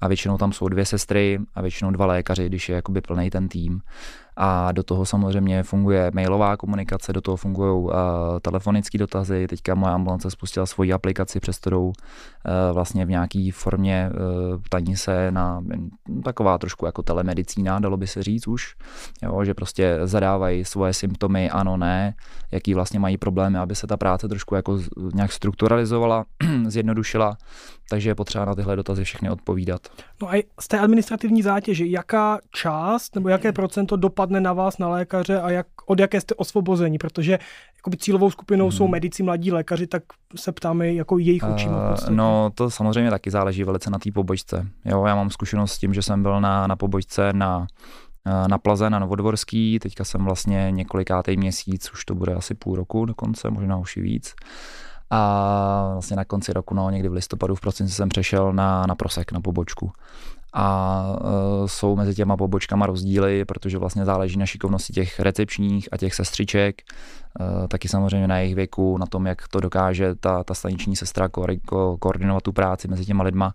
a 0.00 0.08
většinou 0.08 0.38
tam 0.38 0.52
jsou 0.52 0.68
dvě 0.68 0.84
sestry 0.84 1.38
a 1.54 1.62
většinou 1.62 1.90
dva 1.90 2.06
lékaři, 2.06 2.46
když 2.46 2.68
je 2.68 2.74
jakoby 2.74 3.00
plný 3.00 3.30
ten 3.30 3.48
tým 3.48 3.80
a 4.36 4.72
do 4.72 4.82
toho 4.82 5.06
samozřejmě 5.06 5.62
funguje 5.62 6.10
mailová 6.14 6.56
komunikace, 6.56 7.12
do 7.12 7.20
toho 7.20 7.36
fungují 7.36 7.84
uh, 7.84 7.92
telefonické 8.42 8.98
dotazy. 8.98 9.46
Teďka 9.46 9.74
moje 9.74 9.94
ambulance 9.94 10.30
spustila 10.30 10.66
svoji 10.66 10.92
aplikaci, 10.92 11.40
přes 11.40 11.58
kterou 11.58 11.86
uh, 11.86 11.92
vlastně 12.72 13.06
v 13.06 13.10
nějaké 13.10 13.50
formě 13.52 14.10
uh, 14.10 14.62
ptaní 14.62 14.96
se 14.96 15.30
na 15.30 15.62
taková 16.24 16.58
trošku 16.58 16.86
jako 16.86 17.02
telemedicína, 17.02 17.78
dalo 17.78 17.96
by 17.96 18.06
se 18.06 18.22
říct 18.22 18.46
už, 18.46 18.76
jo, 19.22 19.44
že 19.44 19.54
prostě 19.54 19.98
zadávají 20.04 20.64
svoje 20.64 20.92
symptomy, 20.92 21.50
ano, 21.50 21.76
ne, 21.76 22.14
jaký 22.50 22.74
vlastně 22.74 23.00
mají 23.00 23.16
problémy, 23.16 23.58
aby 23.58 23.74
se 23.74 23.86
ta 23.86 23.96
práce 23.96 24.28
trošku 24.28 24.54
jako 24.54 24.78
nějak 25.14 25.32
strukturalizovala, 25.32 26.24
zjednodušila, 26.66 27.36
takže 27.90 28.10
je 28.10 28.14
potřeba 28.14 28.44
na 28.44 28.54
tyhle 28.54 28.76
dotazy 28.76 29.04
všechny 29.04 29.30
odpovídat. 29.30 29.80
No 30.22 30.32
a 30.34 30.42
z 30.60 30.68
té 30.68 30.78
administrativní 30.78 31.42
zátěže, 31.42 31.86
jaká 31.86 32.38
část 32.50 33.14
nebo 33.14 33.28
jaké 33.28 33.52
procento 33.52 33.96
dopadne 34.26 34.40
na 34.40 34.52
vás, 34.52 34.78
na 34.78 34.88
lékaře 34.88 35.40
a 35.40 35.50
jak, 35.50 35.66
od 35.86 36.00
jaké 36.00 36.20
jste 36.20 36.34
osvobození, 36.34 36.98
protože 36.98 37.38
jakoby 37.76 37.96
cílovou 37.96 38.30
skupinou 38.30 38.64
hmm. 38.64 38.72
jsou 38.72 38.88
medici, 38.88 39.22
mladí 39.22 39.52
lékaři, 39.52 39.86
tak 39.86 40.02
se 40.36 40.52
ptáme 40.52 40.92
jako 40.92 41.18
jejich 41.18 41.42
očima. 41.42 41.90
Uh, 41.90 42.10
no 42.10 42.50
to 42.54 42.70
samozřejmě 42.70 43.10
taky 43.10 43.30
záleží 43.30 43.64
velice 43.64 43.90
na 43.90 43.98
té 43.98 44.12
pobočce. 44.12 44.66
Jo, 44.84 45.04
já 45.06 45.14
mám 45.14 45.30
zkušenost 45.30 45.72
s 45.72 45.78
tím, 45.78 45.94
že 45.94 46.02
jsem 46.02 46.22
byl 46.22 46.40
na, 46.40 46.66
na 46.66 46.76
pobočce 46.76 47.32
na 47.32 47.66
na 48.48 48.58
Plaze, 48.58 48.90
na 48.90 48.98
Novodvorský, 48.98 49.78
teďka 49.78 50.04
jsem 50.04 50.24
vlastně 50.24 50.68
několikátý 50.70 51.36
měsíc, 51.36 51.92
už 51.92 52.04
to 52.04 52.14
bude 52.14 52.34
asi 52.34 52.54
půl 52.54 52.76
roku 52.76 53.04
dokonce, 53.04 53.50
možná 53.50 53.76
už 53.76 53.96
i 53.96 54.00
víc. 54.00 54.34
A 55.10 55.90
vlastně 55.92 56.16
na 56.16 56.24
konci 56.24 56.52
roku, 56.52 56.74
no 56.74 56.90
někdy 56.90 57.08
v 57.08 57.12
listopadu, 57.12 57.54
v 57.54 57.60
prosinci 57.60 57.94
jsem 57.94 58.08
přešel 58.08 58.52
na, 58.52 58.86
na 58.86 58.94
Prosek, 58.94 59.32
na 59.32 59.40
pobočku 59.40 59.92
a 60.52 61.06
uh, 61.20 61.66
jsou 61.66 61.96
mezi 61.96 62.14
těma 62.14 62.36
pobočkama 62.36 62.86
rozdíly, 62.86 63.44
protože 63.44 63.78
vlastně 63.78 64.04
záleží 64.04 64.38
na 64.38 64.46
šikovnosti 64.46 64.92
těch 64.92 65.20
recepčních 65.20 65.88
a 65.92 65.96
těch 65.96 66.14
sestřiček, 66.14 66.82
uh, 67.40 67.66
taky 67.68 67.88
samozřejmě 67.88 68.28
na 68.28 68.38
jejich 68.38 68.54
věku, 68.54 68.98
na 68.98 69.06
tom, 69.06 69.26
jak 69.26 69.48
to 69.48 69.60
dokáže 69.60 70.14
ta, 70.14 70.44
ta 70.44 70.54
staniční 70.54 70.96
sestra 70.96 71.28
ko, 71.28 71.46
ko, 71.66 71.96
koordinovat 71.98 72.42
tu 72.42 72.52
práci 72.52 72.88
mezi 72.88 73.04
těma 73.04 73.24
lidma, 73.24 73.54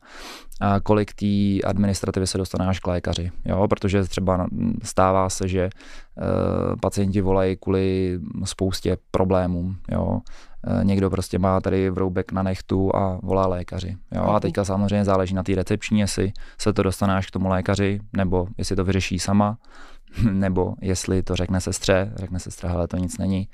kolik 0.84 1.14
té 1.14 1.62
administrativy 1.66 2.28
se 2.28 2.38
dostane 2.38 2.68
až 2.68 2.80
k 2.80 2.88
lékaři, 2.88 3.32
jo? 3.46 3.68
protože 3.68 4.04
třeba 4.04 4.48
stává 4.84 5.30
se, 5.30 5.48
že 5.48 5.70
uh, 5.70 6.76
pacienti 6.82 7.22
volají 7.22 7.56
kvůli 7.56 8.20
spoustě 8.44 8.98
problémům, 9.12 9.76
jo? 9.92 10.20
Eh, 10.68 10.84
někdo 10.84 11.10
prostě 11.10 11.40
má 11.40 11.62
tady 11.62 11.90
vroubek 11.90 12.32
na 12.32 12.44
nechtu 12.44 12.96
a 12.96 13.20
volá 13.24 13.48
lékaři. 13.48 13.98
Jo? 14.16 14.24
A 14.24 14.40
teďka 14.40 14.66
samozřejmě 14.66 15.06
záleží 15.06 15.36
na 15.36 15.44
té 15.44 15.56
recepční, 15.56 16.00
jestli 16.00 16.32
se 16.58 16.74
to 16.74 16.84
dostane 16.84 17.16
až 17.16 17.28
k 17.28 17.32
tomu 17.32 17.50
lékaři, 17.50 18.00
nebo 18.18 18.48
jestli 18.58 18.76
to 18.76 18.84
vyřeší 18.84 19.20
sama, 19.20 19.58
nebo 20.32 20.74
jestli 20.82 21.24
to 21.24 21.36
řekne 21.36 21.62
sestře, 21.62 22.14
řekne 22.16 22.40
sestra, 22.40 22.70
hele, 22.70 22.88
to 22.88 22.98
nic 22.98 23.18
není, 23.18 23.50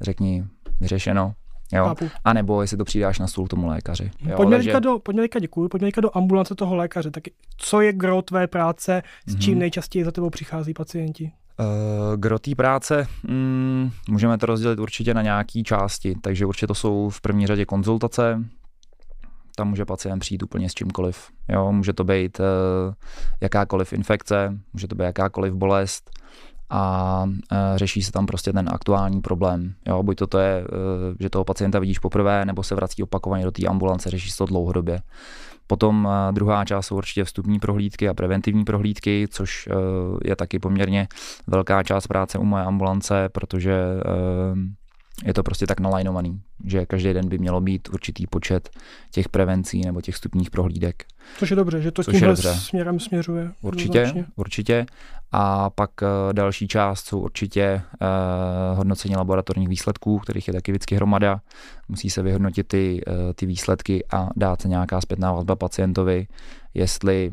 řekni 0.00 0.44
vyřešeno, 0.80 1.34
Jo? 1.72 1.94
A 2.24 2.32
nebo 2.32 2.62
jestli 2.62 2.76
to 2.76 2.84
přijde 2.84 3.06
až 3.06 3.18
na 3.18 3.26
stůl 3.26 3.46
tomu 3.46 3.66
lékaři. 3.66 4.10
Jo? 4.20 4.36
Pojďme, 4.36 4.56
Takže... 4.56 4.80
do, 4.80 4.98
pojďme 4.98 5.28
děkuji, 5.40 5.68
pojďme 5.68 5.90
do 6.02 6.16
ambulance 6.16 6.54
toho 6.54 6.76
lékaře. 6.76 7.10
Tak 7.10 7.24
co 7.56 7.80
je 7.80 7.92
gro 7.92 8.22
tvé 8.22 8.46
práce, 8.46 9.02
s 9.26 9.38
čím 9.38 9.54
mm-hmm. 9.54 9.58
nejčastěji 9.58 10.04
za 10.04 10.12
tebou 10.12 10.30
přichází 10.30 10.74
pacienti? 10.74 11.32
Uh, 11.58 12.16
gro 12.16 12.38
té 12.38 12.54
práce, 12.54 13.06
mm, 13.28 13.90
můžeme 14.08 14.38
to 14.38 14.46
rozdělit 14.46 14.78
určitě 14.78 15.14
na 15.14 15.22
nějaké 15.22 15.62
části, 15.62 16.14
takže 16.20 16.46
určitě 16.46 16.66
to 16.66 16.74
jsou 16.74 17.10
v 17.10 17.20
první 17.20 17.46
řadě 17.46 17.64
konzultace, 17.64 18.44
tam 19.56 19.68
může 19.68 19.84
pacient 19.84 20.18
přijít 20.18 20.42
úplně 20.42 20.68
s 20.68 20.74
čímkoliv. 20.74 21.28
Jo, 21.48 21.72
může 21.72 21.92
to 21.92 22.04
být 22.04 22.40
uh, 22.40 22.46
jakákoliv 23.40 23.92
infekce, 23.92 24.58
může 24.72 24.88
to 24.88 24.94
být 24.94 25.04
jakákoliv 25.04 25.54
bolest 25.54 26.10
a 26.70 27.22
uh, 27.26 27.58
řeší 27.76 28.02
se 28.02 28.12
tam 28.12 28.26
prostě 28.26 28.52
ten 28.52 28.68
aktuální 28.72 29.20
problém. 29.20 29.74
Jo, 29.86 30.02
buď 30.02 30.16
to, 30.16 30.26
to 30.26 30.38
je, 30.38 30.64
uh, 30.64 31.16
že 31.20 31.30
toho 31.30 31.44
pacienta 31.44 31.78
vidíš 31.78 31.98
poprvé, 31.98 32.44
nebo 32.44 32.62
se 32.62 32.74
vrací 32.74 33.02
opakovaně 33.02 33.44
do 33.44 33.50
té 33.50 33.66
ambulance, 33.66 34.10
řeší 34.10 34.30
se 34.30 34.36
to 34.38 34.46
dlouhodobě. 34.46 35.00
Potom 35.68 36.08
eh, 36.10 36.32
druhá 36.32 36.64
část 36.64 36.86
jsou 36.86 36.96
určitě 36.96 37.24
vstupní 37.24 37.58
prohlídky 37.58 38.08
a 38.08 38.14
preventivní 38.14 38.64
prohlídky, 38.64 39.28
což 39.30 39.68
je 40.24 40.36
taky 40.36 40.58
poměrně 40.58 41.08
velká 41.46 41.82
část 41.82 42.06
práce 42.06 42.38
u 42.38 42.44
moje 42.44 42.64
ambulance, 42.64 43.28
protože 43.28 43.80
je 45.24 45.34
to 45.34 45.42
prostě 45.42 45.66
tak 45.66 45.80
nalajnovaný, 45.80 46.40
že 46.64 46.86
každý 46.86 47.12
den 47.12 47.28
by 47.28 47.38
mělo 47.38 47.60
být 47.60 47.88
určitý 47.88 48.26
počet 48.26 48.70
těch 49.10 49.28
prevencí 49.28 49.80
nebo 49.80 50.00
těch 50.00 50.14
vstupních 50.14 50.50
prohlídek. 50.50 51.04
Což 51.38 51.50
je 51.50 51.56
dobře, 51.56 51.82
že 51.82 51.90
to 51.90 52.02
tímhle 52.02 52.36
směrem 52.36 53.00
směřuje. 53.00 53.52
Určitě, 53.62 54.04
značně. 54.04 54.24
určitě. 54.36 54.86
A 55.32 55.70
pak 55.70 55.90
uh, 56.02 56.32
další 56.32 56.68
část 56.68 57.06
jsou 57.06 57.20
určitě 57.20 57.82
uh, 58.00 58.78
hodnocení 58.78 59.16
laboratorních 59.16 59.68
výsledků, 59.68 60.18
kterých 60.18 60.48
je 60.48 60.54
taky 60.54 60.72
vždycky 60.72 60.94
hromada. 60.94 61.40
Musí 61.88 62.10
se 62.10 62.22
vyhodnotit 62.22 62.68
ty, 62.68 63.00
uh, 63.06 63.14
ty 63.34 63.46
výsledky 63.46 64.04
a 64.12 64.28
dát 64.36 64.62
se 64.62 64.68
nějaká 64.68 65.00
zpětná 65.00 65.32
vazba 65.32 65.56
pacientovi, 65.56 66.26
jestli 66.74 67.32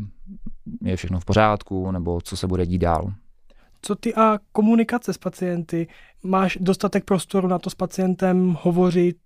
je 0.82 0.96
všechno 0.96 1.20
v 1.20 1.25
pořádku 1.25 1.92
nebo 1.92 2.22
co 2.22 2.38
se 2.38 2.48
bude 2.48 2.66
dít 2.66 2.78
dál. 2.78 3.13
Co 3.86 3.96
ty 3.96 4.16
a 4.16 4.40
komunikace 4.52 5.13
s 5.13 5.18
pacienty? 5.18 5.88
Máš 6.24 6.58
dostatek 6.62 7.06
prostoru 7.06 7.48
na 7.48 7.60
to 7.60 7.70
s 7.70 7.75
pacientem 7.75 8.58
hovořit, 8.62 9.18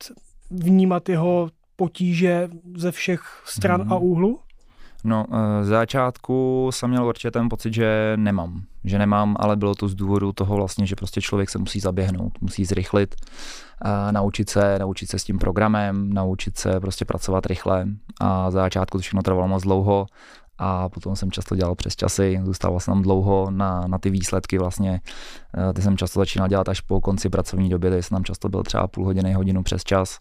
vnímat 0.51 1.09
jeho 1.09 1.49
potíže 1.75 2.49
ze 2.77 2.91
všech 2.91 3.43
stran 3.45 3.85
mm. 3.85 3.93
a 3.93 3.97
úhlu? 3.97 4.39
No, 5.03 5.25
eh, 5.31 5.63
z 5.65 5.67
začátku 5.67 6.69
jsem 6.73 6.89
měl 6.89 7.05
určitě 7.07 7.31
ten 7.31 7.49
pocit, 7.49 7.73
že 7.73 8.13
nemám. 8.15 8.61
Že 8.83 8.97
nemám, 8.97 9.35
ale 9.39 9.55
bylo 9.55 9.75
to 9.75 9.87
z 9.87 9.95
důvodu 9.95 10.33
toho 10.33 10.55
vlastně, 10.55 10.85
že 10.85 10.95
prostě 10.95 11.21
člověk 11.21 11.49
se 11.49 11.59
musí 11.59 11.79
zaběhnout, 11.79 12.41
musí 12.41 12.65
zrychlit, 12.65 13.15
a 13.81 14.11
naučit 14.11 14.49
se, 14.49 14.79
naučit 14.79 15.09
se 15.09 15.19
s 15.19 15.23
tím 15.23 15.37
programem, 15.37 16.13
naučit 16.13 16.57
se 16.57 16.79
prostě 16.79 17.05
pracovat 17.05 17.45
rychle. 17.45 17.87
A 18.21 18.51
za 18.51 18.59
začátku 18.59 18.97
to 18.97 19.01
všechno 19.01 19.21
trvalo 19.21 19.47
moc 19.47 19.63
dlouho 19.63 20.05
a 20.57 20.89
potom 20.89 21.15
jsem 21.15 21.31
často 21.31 21.55
dělal 21.55 21.75
přes 21.75 21.95
časy, 21.95 22.41
zůstával 22.43 22.79
jsem 22.79 22.93
tam 22.93 23.01
dlouho 23.01 23.51
na, 23.51 23.87
na 23.87 23.97
ty 23.97 24.09
výsledky 24.09 24.57
vlastně. 24.57 25.01
Eh, 25.69 25.73
ty 25.73 25.81
jsem 25.81 25.97
často 25.97 26.19
začínal 26.19 26.47
dělat 26.47 26.69
až 26.69 26.81
po 26.81 27.01
konci 27.01 27.29
pracovní 27.29 27.69
doby, 27.69 27.89
takže 27.89 28.03
jsem 28.03 28.15
tam 28.15 28.23
často 28.23 28.49
byl 28.49 28.63
třeba 28.63 28.87
půl 28.87 29.05
hodiny, 29.05 29.33
hodinu 29.33 29.63
přes 29.63 29.83
čas. 29.83 30.19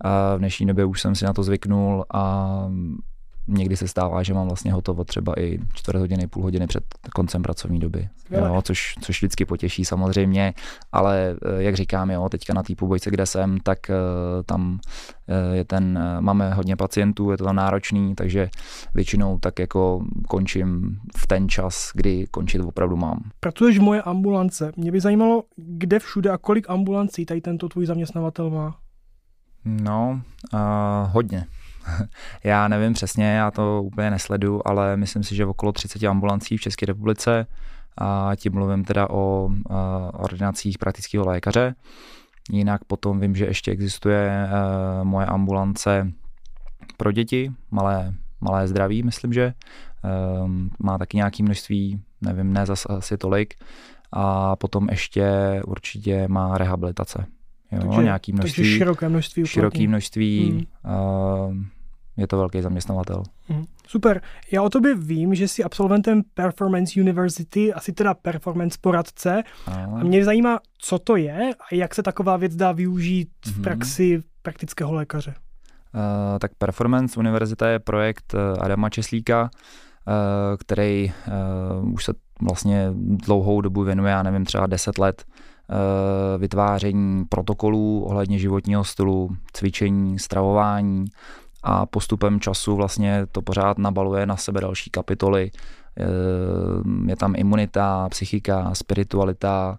A 0.00 0.34
v 0.34 0.38
dnešní 0.38 0.66
době 0.66 0.84
už 0.84 1.00
jsem 1.00 1.14
si 1.14 1.24
na 1.24 1.32
to 1.32 1.42
zvyknul 1.42 2.04
a 2.14 2.66
někdy 3.48 3.76
se 3.76 3.88
stává, 3.88 4.22
že 4.22 4.34
mám 4.34 4.46
vlastně 4.46 4.72
hotovo 4.72 5.04
třeba 5.04 5.40
i 5.40 5.58
čtvrt 5.74 5.98
hodiny, 5.98 6.26
půl 6.26 6.42
hodiny 6.42 6.66
před 6.66 6.84
koncem 7.14 7.42
pracovní 7.42 7.78
doby, 7.78 8.08
jo, 8.30 8.62
což, 8.62 8.94
což 9.00 9.16
vždycky 9.16 9.44
potěší 9.44 9.84
samozřejmě, 9.84 10.54
ale 10.92 11.36
eh, 11.42 11.62
jak 11.62 11.74
říkám, 11.74 12.10
jo, 12.10 12.28
teďka 12.28 12.54
na 12.54 12.62
té 12.62 12.74
půbojce, 12.74 13.10
kde 13.10 13.26
jsem, 13.26 13.58
tak 13.60 13.78
uh, 13.88 14.42
tam 14.42 14.72
uh, 14.72 15.54
je 15.54 15.64
ten, 15.64 15.98
máme 16.20 16.54
hodně 16.54 16.76
pacientů, 16.76 17.30
je 17.30 17.36
to 17.36 17.44
tam 17.44 17.56
náročný, 17.56 18.14
takže 18.14 18.48
většinou 18.94 19.38
tak 19.38 19.58
jako 19.58 20.04
končím 20.28 20.98
v 21.16 21.26
ten 21.26 21.48
čas, 21.48 21.90
kdy 21.94 22.26
končit 22.30 22.60
opravdu 22.60 22.96
mám. 22.96 23.30
Pracuješ 23.40 23.78
v 23.78 23.82
moje 23.82 24.02
ambulance. 24.02 24.72
Mě 24.76 24.92
by 24.92 25.00
zajímalo, 25.00 25.42
kde 25.56 25.98
všude 25.98 26.30
a 26.30 26.38
kolik 26.38 26.70
ambulancí 26.70 27.26
tady 27.26 27.40
tento 27.40 27.68
tvůj 27.68 27.86
zaměstnavatel 27.86 28.50
má? 28.50 28.76
No, 29.64 30.20
uh, 30.54 30.60
hodně. 31.12 31.46
já 32.44 32.68
nevím 32.68 32.92
přesně, 32.92 33.24
já 33.24 33.50
to 33.50 33.82
úplně 33.82 34.10
nesledu, 34.10 34.68
ale 34.68 34.96
myslím 34.96 35.22
si, 35.22 35.34
že 35.36 35.46
okolo 35.46 35.72
30 35.72 36.02
ambulancí 36.04 36.56
v 36.56 36.60
České 36.60 36.86
republice 36.86 37.46
a 37.98 38.32
tím 38.36 38.52
mluvím 38.52 38.84
teda 38.84 39.10
o 39.10 39.50
ordinacích 40.12 40.78
praktického 40.78 41.26
lékaře. 41.26 41.74
Jinak 42.52 42.84
potom 42.84 43.20
vím, 43.20 43.36
že 43.36 43.44
ještě 43.44 43.70
existuje 43.70 44.48
uh, 44.48 45.04
moje 45.04 45.26
ambulance 45.26 46.12
pro 46.96 47.12
děti, 47.12 47.52
malé, 47.70 48.14
malé 48.40 48.68
zdraví, 48.68 49.02
myslím, 49.02 49.32
že 49.32 49.54
um, 50.44 50.70
má 50.78 50.98
taky 50.98 51.16
nějaké 51.16 51.42
množství, 51.42 52.00
nevím, 52.20 52.52
ne 52.52 52.66
zase 52.66 52.88
asi 52.88 53.18
tolik. 53.18 53.54
A 54.12 54.56
potom 54.56 54.88
ještě 54.90 55.60
určitě 55.66 56.28
má 56.28 56.58
rehabilitace. 56.58 57.26
Jo, 57.72 57.80
takže, 57.80 58.02
nějaký 58.02 58.32
množství, 58.32 58.62
takže 58.62 58.76
široké 58.76 59.08
množství. 59.08 59.46
Široké 59.46 59.88
množství. 59.88 60.66
Hmm. 60.84 60.94
Uh, 61.56 61.56
je 62.16 62.26
to 62.26 62.36
velký 62.36 62.62
zaměstnavatel. 62.62 63.22
Hmm. 63.48 63.64
Super. 63.86 64.20
Já 64.52 64.62
o 64.62 64.70
tobě 64.70 64.94
vím, 64.94 65.34
že 65.34 65.48
jsi 65.48 65.64
absolventem 65.64 66.22
Performance 66.34 67.00
University, 67.00 67.72
asi 67.72 67.92
teda 67.92 68.14
performance 68.14 68.78
poradce. 68.80 69.42
A 69.66 69.86
mě 69.86 70.24
zajímá, 70.24 70.58
co 70.78 70.98
to 70.98 71.16
je 71.16 71.50
a 71.54 71.74
jak 71.74 71.94
se 71.94 72.02
taková 72.02 72.36
věc 72.36 72.56
dá 72.56 72.72
využít 72.72 73.28
v 73.44 73.54
mhm. 73.54 73.62
praxi 73.62 74.22
praktického 74.42 74.92
lékaře. 74.92 75.34
Uh, 75.94 76.38
tak 76.38 76.50
Performance 76.58 77.20
Univerzita 77.20 77.68
je 77.68 77.78
projekt 77.78 78.34
uh, 78.34 78.40
Adama 78.64 78.90
Česlíka, 78.90 79.42
uh, 79.42 80.12
který 80.58 81.12
uh, 81.82 81.92
už 81.92 82.04
se 82.04 82.12
vlastně 82.42 82.88
dlouhou 82.96 83.60
dobu 83.60 83.82
věnuje, 83.82 84.12
já 84.12 84.22
nevím, 84.22 84.44
třeba 84.44 84.66
10 84.66 84.98
let 84.98 85.24
vytváření 86.38 87.24
protokolů 87.24 88.04
ohledně 88.04 88.38
životního 88.38 88.84
stylu, 88.84 89.30
cvičení, 89.52 90.18
stravování 90.18 91.04
a 91.68 91.86
postupem 91.86 92.40
času 92.40 92.76
vlastně 92.76 93.26
to 93.32 93.42
pořád 93.42 93.78
nabaluje 93.78 94.26
na 94.26 94.36
sebe 94.36 94.60
další 94.60 94.90
kapitoly. 94.90 95.50
Je 97.06 97.16
tam 97.16 97.34
imunita, 97.36 98.08
psychika, 98.08 98.74
spiritualita, 98.74 99.78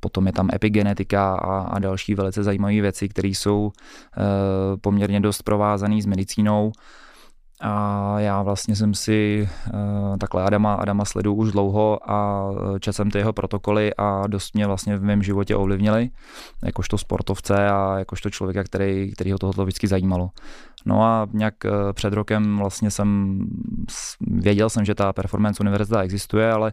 potom 0.00 0.26
je 0.26 0.32
tam 0.32 0.48
epigenetika 0.54 1.34
a, 1.34 1.78
další 1.78 2.14
velice 2.14 2.42
zajímavé 2.42 2.80
věci, 2.80 3.08
které 3.08 3.28
jsou 3.28 3.72
poměrně 4.80 5.20
dost 5.20 5.42
provázané 5.42 6.02
s 6.02 6.06
medicínou 6.06 6.72
a 7.64 8.14
já 8.20 8.42
vlastně 8.42 8.76
jsem 8.76 8.94
si 8.94 9.48
uh, 9.74 10.16
takhle 10.16 10.42
Adama, 10.42 10.74
Adama 10.74 11.04
sledu 11.04 11.34
už 11.34 11.52
dlouho 11.52 12.10
a 12.10 12.50
eh, 12.52 12.80
četl 12.80 12.96
jsem 12.96 13.10
ty 13.10 13.18
jeho 13.18 13.32
protokoly 13.32 13.94
a 13.98 14.26
dost 14.26 14.54
mě 14.54 14.66
vlastně 14.66 14.96
v 14.96 15.02
mém 15.02 15.22
životě 15.22 15.56
ovlivnili, 15.56 16.10
jakožto 16.64 16.98
sportovce 16.98 17.70
a 17.70 17.98
jakožto 17.98 18.30
člověka, 18.30 18.64
který, 18.64 19.12
který 19.12 19.32
ho 19.32 19.38
tohoto 19.38 19.62
vždycky 19.64 19.86
zajímalo. 19.86 20.30
No 20.86 21.02
a 21.02 21.28
nějak 21.32 21.54
uh, 21.64 21.70
před 21.92 22.12
rokem 22.12 22.58
vlastně 22.58 22.90
jsem, 22.90 23.38
věděl 24.20 24.70
jsem, 24.70 24.84
že 24.84 24.94
ta 24.94 25.12
Performance 25.12 25.60
Univerzita 25.60 26.02
existuje, 26.02 26.52
ale 26.52 26.72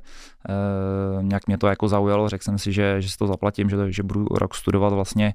nějak 1.22 1.48
mě 1.48 1.58
to 1.58 1.68
jako 1.68 1.88
zaujalo, 1.88 2.30
řekl 2.30 2.44
jsem 2.44 2.58
si, 2.58 2.74
že, 2.74 3.02
že 3.02 3.10
si 3.10 3.18
to 3.18 3.28
zaplatím, 3.28 3.70
že, 3.70 3.92
že 3.92 4.04
budu 4.04 4.26
rok 4.26 4.56
studovat 4.56 4.94
vlastně. 4.94 5.34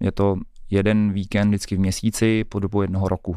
Je 0.00 0.12
to 0.12 0.36
jeden 0.70 1.12
víkend 1.12 1.48
vždycky 1.48 1.76
v 1.76 1.80
měsíci 1.80 2.44
po 2.44 2.58
dobu 2.58 2.82
jednoho 2.82 3.08
roku 3.08 3.36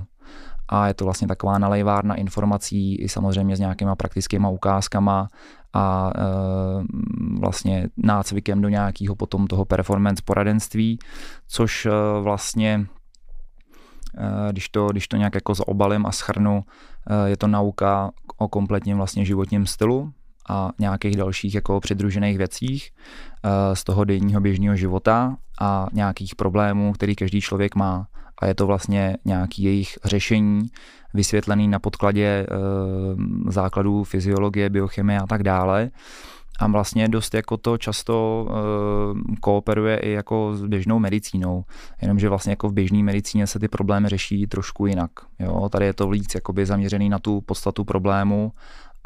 a 0.69 0.87
je 0.87 0.93
to 0.93 1.05
vlastně 1.05 1.27
taková 1.27 1.57
nalejvárna 1.57 2.15
informací 2.15 2.95
i 2.95 3.09
samozřejmě 3.09 3.55
s 3.55 3.59
nějakýma 3.59 3.95
praktickýma 3.95 4.49
ukázkama 4.49 5.27
a 5.73 6.11
e, 6.15 6.21
vlastně 7.39 7.89
nácvikem 7.97 8.61
do 8.61 8.69
nějakého 8.69 9.15
potom 9.15 9.47
toho 9.47 9.65
performance 9.65 10.23
poradenství, 10.25 10.99
což 11.47 11.85
e, 11.85 11.91
vlastně 12.21 12.87
e, 14.17 14.51
když 14.51 14.69
to, 14.69 14.87
když 14.87 15.07
to 15.07 15.17
nějak 15.17 15.35
jako 15.35 15.53
zaobalím 15.53 16.05
a 16.05 16.11
schrnu, 16.11 16.63
e, 17.09 17.29
je 17.29 17.37
to 17.37 17.47
nauka 17.47 18.11
o 18.37 18.47
kompletním 18.47 18.97
vlastně 18.97 19.25
životním 19.25 19.65
stylu 19.65 20.11
a 20.49 20.69
nějakých 20.79 21.17
dalších 21.17 21.55
jako 21.55 21.79
přidružených 21.79 22.37
věcích 22.37 22.91
e, 23.43 23.75
z 23.75 23.83
toho 23.83 24.03
denního 24.03 24.41
běžného 24.41 24.75
života 24.75 25.37
a 25.61 25.87
nějakých 25.93 26.35
problémů, 26.35 26.93
který 26.93 27.15
každý 27.15 27.41
člověk 27.41 27.75
má 27.75 28.07
a 28.39 28.45
je 28.45 28.55
to 28.55 28.67
vlastně 28.67 29.17
nějaký 29.25 29.63
jejich 29.63 29.97
řešení 30.05 30.69
vysvětlený 31.13 31.67
na 31.67 31.79
podkladě 31.79 32.25
e, 32.25 32.47
základů 33.51 34.03
fyziologie, 34.03 34.69
biochemie 34.69 35.19
a 35.19 35.27
tak 35.27 35.43
dále. 35.43 35.89
A 36.59 36.67
vlastně 36.67 37.07
dost 37.07 37.33
jako 37.33 37.57
to 37.57 37.77
často 37.77 38.47
e, 38.49 39.35
kooperuje 39.39 39.97
i 39.97 40.11
jako 40.11 40.55
s 40.55 40.63
běžnou 40.63 40.99
medicínou, 40.99 41.63
jenomže 42.01 42.29
vlastně 42.29 42.51
jako 42.51 42.69
v 42.69 42.73
běžné 42.73 43.03
medicíně 43.03 43.47
se 43.47 43.59
ty 43.59 43.67
problémy 43.67 44.09
řeší 44.09 44.47
trošku 44.47 44.85
jinak. 44.85 45.11
Jo? 45.39 45.69
Tady 45.69 45.85
je 45.85 45.93
to 45.93 46.09
víc 46.09 46.35
jakoby 46.35 46.65
zaměřený 46.65 47.09
na 47.09 47.19
tu 47.19 47.41
podstatu 47.41 47.83
problému 47.83 48.51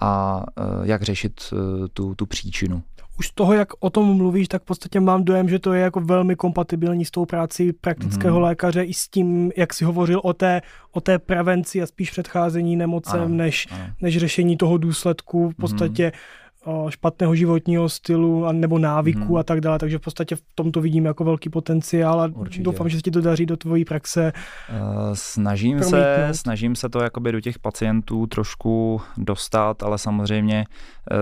a 0.01 0.43
e, 0.57 0.63
jak 0.87 1.01
řešit 1.01 1.41
e, 1.53 1.87
tu, 1.87 2.15
tu 2.15 2.25
příčinu 2.25 2.83
už 3.21 3.27
z 3.27 3.31
toho, 3.31 3.53
jak 3.53 3.69
o 3.79 3.89
tom 3.89 4.17
mluvíš, 4.17 4.47
tak 4.47 4.61
v 4.61 4.65
podstatě 4.65 4.99
mám 4.99 5.23
dojem, 5.23 5.49
že 5.49 5.59
to 5.59 5.73
je 5.73 5.81
jako 5.81 6.01
velmi 6.01 6.35
kompatibilní 6.35 7.05
s 7.05 7.11
tou 7.11 7.25
práci 7.25 7.73
praktického 7.73 8.37
mm-hmm. 8.37 8.43
lékaře 8.43 8.83
i 8.83 8.93
s 8.93 9.07
tím, 9.07 9.51
jak 9.57 9.73
si 9.73 9.85
hovořil 9.85 10.21
o 10.23 10.33
té, 10.33 10.61
o 10.91 11.01
té 11.01 11.19
prevenci 11.19 11.81
a 11.81 11.85
spíš 11.85 12.11
předcházení 12.11 12.75
nemocem, 12.75 13.21
ano, 13.21 13.29
než, 13.29 13.67
ano. 13.71 13.85
než 14.01 14.17
řešení 14.17 14.57
toho 14.57 14.77
důsledku. 14.77 15.49
V 15.49 15.55
podstatě 15.55 16.07
mm-hmm 16.07 16.41
špatného 16.89 17.35
životního 17.35 17.89
stylu 17.89 18.45
a 18.45 18.51
nebo 18.51 18.79
návyku 18.79 19.19
hmm. 19.19 19.37
a 19.37 19.43
tak 19.43 19.61
dále, 19.61 19.79
takže 19.79 19.97
v 19.97 20.01
podstatě 20.01 20.35
v 20.35 20.41
tomto 20.55 20.81
vidím 20.81 21.05
jako 21.05 21.23
velký 21.23 21.49
potenciál 21.49 22.21
a 22.21 22.29
Určitě. 22.33 22.63
doufám, 22.63 22.89
že 22.89 22.97
se 22.97 23.01
ti 23.01 23.11
to 23.11 23.21
daří 23.21 23.45
do 23.45 23.57
tvojí 23.57 23.85
praxe. 23.85 24.33
Uh, 24.69 25.13
snažím 25.13 25.77
promítnout. 25.77 26.01
se, 26.01 26.29
snažím 26.31 26.75
se 26.75 26.89
to 26.89 26.99
jakoby 26.99 27.31
do 27.31 27.41
těch 27.41 27.59
pacientů 27.59 28.27
trošku 28.27 29.01
dostat, 29.17 29.83
ale 29.83 29.97
samozřejmě 29.97 30.65
uh, 31.11 31.17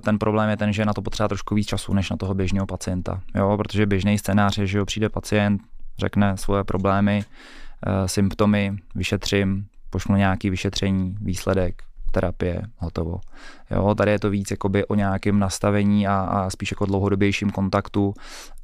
ten 0.00 0.18
problém 0.18 0.50
je 0.50 0.56
ten, 0.56 0.72
že 0.72 0.84
na 0.84 0.92
to 0.92 1.02
potřeba 1.02 1.28
trošku 1.28 1.54
víc 1.54 1.66
času 1.66 1.94
než 1.94 2.10
na 2.10 2.16
toho 2.16 2.34
běžného 2.34 2.66
pacienta, 2.66 3.20
jo, 3.34 3.56
protože 3.56 3.86
běžný 3.86 4.18
scénář 4.18 4.58
je, 4.58 4.66
že 4.66 4.78
jo, 4.78 4.84
přijde 4.84 5.08
pacient, 5.08 5.62
řekne 5.98 6.36
svoje 6.36 6.64
problémy, 6.64 7.24
uh, 7.86 8.06
symptomy, 8.06 8.76
vyšetřím, 8.94 9.66
pošlu 9.90 10.16
nějaký 10.16 10.50
vyšetření, 10.50 11.16
výsledek, 11.20 11.82
terapie, 12.14 12.62
hotovo. 12.78 13.20
Jo, 13.70 13.94
tady 13.94 14.10
je 14.10 14.18
to 14.18 14.30
víc 14.30 14.50
jakoby 14.50 14.86
o 14.86 14.94
nějakém 14.94 15.38
nastavení 15.38 16.06
a, 16.06 16.14
a 16.14 16.50
spíš 16.50 16.70
jako 16.70 16.86
dlouhodobějším 16.86 17.50
kontaktu 17.50 18.14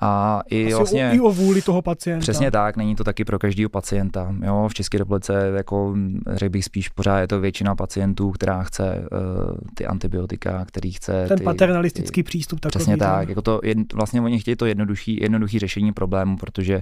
a 0.00 0.40
i 0.50 0.66
Asi 0.66 0.74
vlastně... 0.74 1.10
O, 1.10 1.14
I 1.14 1.20
o 1.20 1.32
vůli 1.32 1.62
toho 1.62 1.82
pacienta. 1.82 2.20
Přesně 2.20 2.50
tak, 2.50 2.76
není 2.76 2.96
to 2.96 3.04
taky 3.04 3.24
pro 3.24 3.38
každého 3.38 3.68
pacienta. 3.68 4.34
Jo, 4.44 4.68
v 4.70 4.74
České 4.74 4.98
republice 4.98 5.52
jako 5.56 5.94
řekl 6.26 6.50
bych 6.50 6.64
spíš 6.64 6.88
pořád 6.88 7.18
je 7.18 7.28
to 7.28 7.40
většina 7.40 7.74
pacientů, 7.74 8.30
která 8.30 8.62
chce 8.62 9.08
uh, 9.12 9.56
ty 9.74 9.86
antibiotika, 9.86 10.64
který 10.64 10.92
chce... 10.92 11.24
Ten 11.28 11.38
ty, 11.38 11.44
paternalistický 11.44 12.22
ty, 12.22 12.26
přístup 12.26 12.60
takový. 12.60 12.78
Přesně 12.78 12.96
tak, 12.96 13.28
jako 13.28 13.42
to, 13.42 13.60
jed, 13.64 13.92
vlastně 13.92 14.20
oni 14.20 14.40
chtějí 14.40 14.56
to 14.56 14.66
jednoduchý, 14.66 15.18
jednoduchý 15.20 15.58
řešení 15.58 15.92
problému, 15.92 16.36
protože 16.36 16.80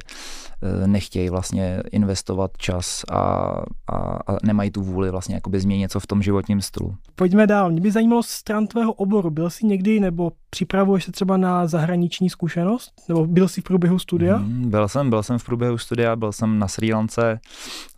uh, 0.62 0.87
nechtějí 0.87 1.31
vlastně 1.31 1.83
investovat 1.92 2.50
čas 2.59 3.04
a, 3.11 3.18
a, 3.18 3.96
a 4.26 4.37
nemají 4.42 4.70
tu 4.70 4.83
vůli 4.83 5.11
vlastně 5.11 5.35
jakoby 5.35 5.61
změnit 5.61 5.78
něco 5.81 6.00
v 6.00 6.07
tom 6.07 6.22
životním 6.22 6.61
stylu. 6.61 6.94
Pojďme 7.14 7.46
dál. 7.46 7.70
Mě 7.70 7.81
by 7.81 7.90
zajímalo 7.90 8.22
stran 8.22 8.66
tvého 8.66 8.92
oboru. 8.92 9.31
Byl 9.31 9.50
jsi 9.50 9.66
někdy 9.66 10.00
nebo 10.00 10.33
připravuješ 10.50 11.04
se 11.04 11.12
třeba 11.12 11.37
na 11.37 11.66
zahraniční 11.66 12.31
zkušenost? 12.31 12.92
Nebo 13.09 13.27
byl 13.27 13.49
jsi 13.49 13.61
v 13.61 13.64
průběhu 13.64 13.99
studia? 13.99 14.38
Mm, 14.38 14.71
byl 14.71 14.88
jsem, 14.88 15.11
byl 15.11 15.23
jsem 15.23 15.38
v 15.38 15.44
průběhu 15.44 15.79
studia, 15.79 16.16
byl 16.16 16.33
jsem 16.33 16.59
na 16.59 16.68
Sri 16.68 16.94
Lance 16.94 17.40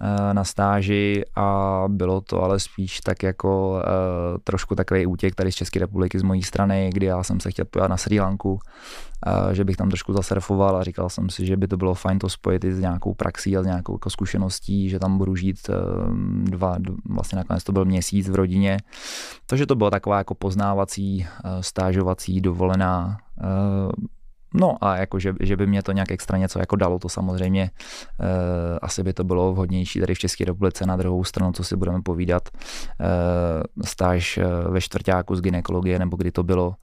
eh, 0.01 0.35
na 0.35 0.45
stáži 0.45 1.23
a 1.37 1.85
bylo 1.89 2.21
to 2.21 2.43
ale 2.43 2.61
spíš 2.61 3.01
tak 3.01 3.23
jako 3.23 3.83
eh, 3.85 4.39
trošku 4.45 4.75
takový 4.75 5.07
útěk 5.07 5.35
tady 5.35 5.53
z 5.53 5.55
České 5.55 5.79
republiky 5.79 6.19
z 6.19 6.23
mojí 6.23 6.43
strany, 6.43 6.91
kdy 6.95 7.07
já 7.07 7.23
jsem 7.23 7.41
se 7.41 7.51
chtěl 7.51 7.65
podívat 7.65 7.89
na 7.89 7.97
Sri 7.97 8.21
Lanku 8.21 8.59
že 9.53 9.65
bych 9.65 9.77
tam 9.77 9.89
trošku 9.89 10.13
zasurfoval 10.13 10.77
a 10.77 10.83
říkal 10.83 11.09
jsem 11.09 11.31
si, 11.31 11.47
že 11.47 11.57
by 11.57 11.69
to 11.69 11.77
bylo 11.77 11.95
fajn 11.95 12.19
to 12.19 12.29
spojit 12.29 12.65
i 12.65 12.73
s 12.73 12.79
nějakou 12.79 13.15
praxí 13.15 13.57
a 13.57 13.63
s 13.63 13.67
nějakou 13.67 13.95
jako 13.95 14.11
zkušeností, 14.11 14.89
že 14.89 14.99
tam 14.99 15.19
budu 15.19 15.37
žít 15.37 15.71
dva, 16.45 16.77
vlastně 17.05 17.37
nakonec 17.37 17.65
to 17.65 17.73
byl 17.73 17.85
měsíc 17.85 18.29
v 18.29 18.35
rodině. 18.35 18.79
Takže 19.47 19.67
to 19.67 19.75
byla 19.75 19.91
taková 19.91 20.19
jako 20.19 20.35
poznávací, 20.35 21.27
eh, 21.45 21.63
stážovací, 21.63 22.41
dovolená. 22.41 23.19
Eh, 24.55 24.61
No 24.61 24.85
a 24.85 24.97
jako, 24.97 25.19
že, 25.19 25.35
že 25.41 25.57
by 25.57 25.67
mě 25.67 25.83
to 25.83 25.93
nějak 25.93 26.11
extra 26.11 26.39
něco 26.39 26.59
jako 26.59 26.77
dalo, 26.77 26.99
to 26.99 27.09
samozřejmě 27.09 27.71
uh, 28.21 28.27
asi 28.83 29.03
by 29.03 29.13
to 29.13 29.25
bylo 29.25 29.53
vhodnější 29.53 30.01
tady 30.01 30.15
v 30.15 30.19
České 30.19 30.45
republice. 30.45 30.87
Na 30.87 30.97
druhou 30.97 31.25
stranu, 31.25 31.53
co 31.53 31.65
si 31.65 31.77
budeme 31.77 32.03
povídat, 32.03 32.49
uh, 32.49 33.85
stáž 33.85 34.39
uh, 34.39 34.73
ve 34.73 34.81
čtvrtáku 34.81 35.37
z 35.37 35.41
ginekologie, 35.41 35.99
nebo 35.99 36.17
kdy 36.17 36.33
to 36.33 36.43
bylo, 36.43 36.75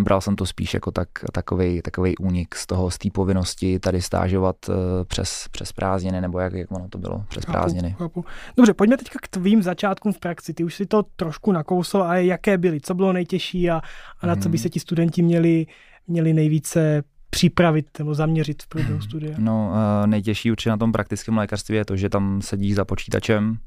bral 0.00 0.20
jsem 0.20 0.36
to 0.36 0.46
spíš 0.46 0.74
jako 0.74 0.90
tak, 0.90 1.08
takový, 1.32 1.82
takový 1.82 2.16
únik 2.16 2.54
z 2.54 2.66
toho, 2.66 2.90
z 2.90 2.98
té 2.98 3.08
povinnosti 3.10 3.78
tady 3.78 4.02
stážovat 4.02 4.56
uh, 4.68 4.74
přes, 5.04 5.46
přes 5.50 5.72
prázdniny, 5.72 6.20
nebo 6.20 6.38
jak, 6.38 6.52
jak 6.52 6.72
ono 6.72 6.88
to 6.88 6.98
bylo, 6.98 7.24
přes 7.28 7.44
chápu, 7.44 7.52
prázdniny. 7.52 7.94
Chápu. 7.98 8.24
Dobře, 8.56 8.74
pojďme 8.74 8.96
teďka 8.96 9.18
k 9.22 9.28
tvým 9.28 9.62
začátkům 9.62 10.12
v 10.12 10.18
praxi. 10.18 10.54
Ty 10.54 10.64
už 10.64 10.74
si 10.74 10.86
to 10.86 11.02
trošku 11.16 11.52
nakousl, 11.52 12.02
ale 12.02 12.24
jaké 12.24 12.58
byly, 12.58 12.80
co 12.80 12.94
bylo 12.94 13.12
nejtěžší 13.12 13.70
a, 13.70 13.80
a 14.20 14.26
na 14.26 14.36
co 14.36 14.48
by 14.48 14.56
mhm. 14.56 14.62
se 14.62 14.68
ti 14.68 14.80
studenti 14.80 15.22
měli, 15.22 15.66
měli 16.06 16.32
nejvíce 16.32 17.02
připravit 17.30 17.86
nebo 17.98 18.14
zaměřit 18.14 18.62
v 18.62 18.66
průběhu 18.66 19.00
studia? 19.08 19.34
No, 19.38 19.70
uh, 19.70 20.06
nejtěžší 20.06 20.50
určitě 20.50 20.70
na 20.70 20.76
tom 20.76 20.92
praktickém 20.92 21.36
lékařství 21.36 21.76
je 21.76 21.84
to, 21.84 21.96
že 21.96 22.08
tam 22.08 22.42
sedí 22.42 22.74
za 22.74 22.84
počítačem, 22.84 23.58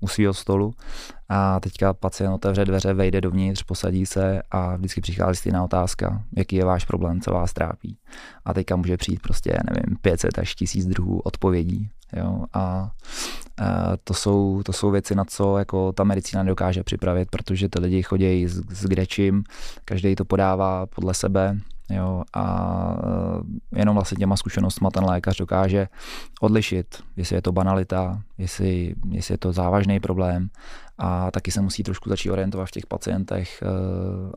u 0.00 0.08
svého 0.08 0.34
stolu 0.34 0.74
a 1.28 1.60
teďka 1.60 1.92
pacient 1.92 2.34
otevře 2.34 2.64
dveře, 2.64 2.94
vejde 2.94 3.20
dovnitř, 3.20 3.62
posadí 3.62 4.06
se 4.06 4.42
a 4.50 4.76
vždycky 4.76 5.00
přichází 5.00 5.36
stejná 5.36 5.64
otázka, 5.64 6.22
jaký 6.36 6.56
je 6.56 6.64
váš 6.64 6.84
problém, 6.84 7.20
co 7.20 7.30
vás 7.30 7.52
trápí. 7.52 7.98
A 8.44 8.54
teďka 8.54 8.76
může 8.76 8.96
přijít 8.96 9.22
prostě, 9.22 9.58
nevím, 9.70 9.96
500 9.96 10.38
až 10.38 10.54
1000 10.54 10.86
druhů 10.86 11.20
odpovědí. 11.20 11.90
Jo? 12.16 12.44
A, 12.52 12.60
a 12.60 12.90
to, 14.04 14.14
jsou, 14.14 14.62
to 14.64 14.72
jsou 14.72 14.90
věci, 14.90 15.14
na 15.14 15.24
co 15.24 15.58
jako 15.58 15.92
ta 15.92 16.04
medicína 16.04 16.42
nedokáže 16.42 16.82
připravit, 16.82 17.28
protože 17.30 17.68
ty 17.68 17.80
lidi 17.80 18.02
chodí 18.02 18.46
s, 18.48 18.54
s 18.54 18.84
kdečím, 18.84 19.44
každý 19.84 20.14
to 20.14 20.24
podává 20.24 20.86
podle 20.86 21.14
sebe, 21.14 21.58
Jo, 21.90 22.22
a 22.32 22.94
eh, 23.72 23.78
jenom 23.78 23.94
vlastně 23.94 24.16
těma 24.16 24.36
zkušenostmi 24.36 24.88
ten 24.92 25.04
lékař 25.04 25.36
dokáže 25.36 25.88
odlišit, 26.40 27.02
jestli 27.16 27.36
je 27.36 27.42
to 27.42 27.52
banalita, 27.52 28.22
jestli, 28.38 28.94
jestli 29.10 29.34
je 29.34 29.38
to 29.38 29.52
závažný 29.52 30.00
problém 30.00 30.50
a 30.98 31.30
taky 31.30 31.50
se 31.50 31.60
musí 31.60 31.82
trošku 31.82 32.08
začít 32.08 32.30
orientovat 32.30 32.68
v 32.68 32.70
těch 32.70 32.86
pacientech 32.86 33.62
eh, 33.62 33.66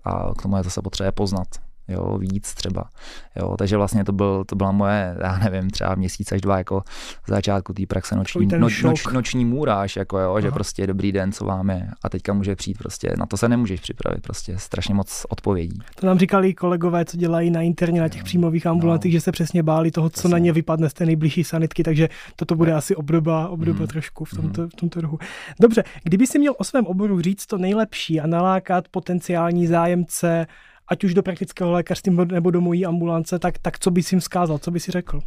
a 0.03 0.33
k 0.37 0.41
tomu 0.41 0.57
je 0.57 0.63
zase 0.63 0.81
potřeba 0.81 1.11
poznat 1.11 1.47
jo, 1.87 2.17
víc 2.17 2.53
třeba. 2.53 2.89
Jo, 3.35 3.55
takže 3.57 3.77
vlastně 3.77 4.03
to, 4.03 4.11
byl, 4.11 4.43
to 4.45 4.55
byla 4.55 4.71
moje, 4.71 5.17
já 5.23 5.37
nevím, 5.37 5.69
třeba 5.69 5.95
měsíc 5.95 6.31
až 6.31 6.41
dva 6.41 6.57
jako 6.57 6.83
v 7.23 7.29
začátku 7.29 7.73
té 7.73 7.85
praxe 7.85 8.15
noční, 8.15 8.47
noč, 8.57 8.81
noč, 8.81 9.05
noční 9.07 9.45
můráž, 9.45 9.95
jako 9.95 10.19
jo, 10.19 10.31
Aha. 10.31 10.41
že 10.41 10.51
prostě 10.51 10.87
dobrý 10.87 11.11
den, 11.11 11.31
co 11.31 11.45
vám 11.45 11.69
je 11.69 11.89
a 12.03 12.09
teďka 12.09 12.33
může 12.33 12.55
přijít 12.55 12.77
prostě, 12.77 13.13
na 13.17 13.25
to 13.25 13.37
se 13.37 13.49
nemůžeš 13.49 13.79
připravit, 13.79 14.21
prostě 14.21 14.57
strašně 14.57 14.95
moc 14.95 15.25
odpovědí. 15.29 15.79
To 15.95 16.07
nám 16.07 16.19
říkali 16.19 16.53
kolegové, 16.53 17.05
co 17.05 17.17
dělají 17.17 17.49
na 17.49 17.61
interně 17.61 18.01
na 18.01 18.09
těch 18.09 18.21
no, 18.21 18.25
příjmových 18.25 18.67
ambulantích, 18.67 19.13
no. 19.13 19.17
že 19.17 19.21
se 19.21 19.31
přesně 19.31 19.63
báli 19.63 19.91
toho, 19.91 20.09
co 20.09 20.13
Přesně. 20.13 20.29
na 20.29 20.37
ně 20.37 20.51
vypadne 20.51 20.89
z 20.89 20.93
té 20.93 21.05
nejbližší 21.05 21.43
sanitky, 21.43 21.83
takže 21.83 22.09
toto 22.35 22.55
bude 22.55 22.73
asi 22.73 22.95
obdoba, 22.95 23.47
obdoba 23.47 23.81
mm. 23.81 23.87
trošku 23.87 24.25
v 24.25 24.29
tomto, 24.29 24.61
mm. 24.61 24.69
v 24.69 24.73
tomto 24.73 25.01
ruchu. 25.01 25.19
Dobře, 25.59 25.83
kdyby 26.03 26.27
si 26.27 26.39
měl 26.39 26.53
o 26.57 26.63
svém 26.63 26.85
oboru 26.85 27.21
říct 27.21 27.45
to 27.45 27.57
nejlepší 27.57 28.21
a 28.21 28.27
nalákat 28.27 28.87
potenciální 28.87 29.67
zájemce 29.67 30.47
ať 30.93 31.03
už 31.03 31.13
do 31.13 31.23
praktického 31.23 31.71
lékařství 31.71 32.17
nebo 32.31 32.51
do 32.51 32.61
mojí 32.61 32.85
ambulance, 32.85 33.39
tak, 33.39 33.57
tak 33.57 33.79
co 33.79 33.91
bys 33.91 34.11
jim 34.11 34.19
vzkázal, 34.19 34.57
co 34.57 34.71
bys 34.71 34.83
si 34.83 34.91
řekl? 34.91 35.19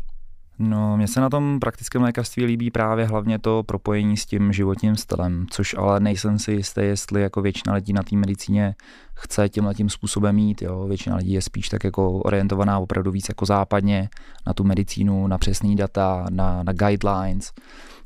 No, 0.58 0.96
mně 0.96 1.08
se 1.08 1.20
na 1.20 1.30
tom 1.30 1.60
praktickém 1.60 2.02
lékařství 2.02 2.44
líbí 2.44 2.70
právě 2.70 3.06
hlavně 3.06 3.38
to 3.38 3.62
propojení 3.66 4.16
s 4.16 4.26
tím 4.26 4.52
životním 4.52 4.96
stylem, 4.96 5.46
což 5.50 5.74
ale 5.78 6.00
nejsem 6.00 6.38
si 6.38 6.52
jistý, 6.52 6.80
jestli 6.80 7.22
jako 7.22 7.42
většina 7.42 7.74
lidí 7.74 7.92
na 7.92 8.02
té 8.02 8.16
medicíně 8.16 8.74
chce 9.14 9.48
tímhle 9.48 9.74
tím 9.74 9.90
způsobem 9.90 10.34
mít. 10.34 10.62
Jo. 10.62 10.86
Většina 10.88 11.16
lidí 11.16 11.32
je 11.32 11.42
spíš 11.42 11.68
tak 11.68 11.84
jako 11.84 12.12
orientovaná 12.12 12.78
opravdu 12.78 13.10
víc 13.10 13.28
jako 13.28 13.46
západně 13.46 14.08
na 14.46 14.52
tu 14.54 14.64
medicínu, 14.64 15.26
na 15.26 15.38
přesný 15.38 15.76
data, 15.76 16.26
na, 16.30 16.62
na 16.62 16.72
guidelines 16.72 17.52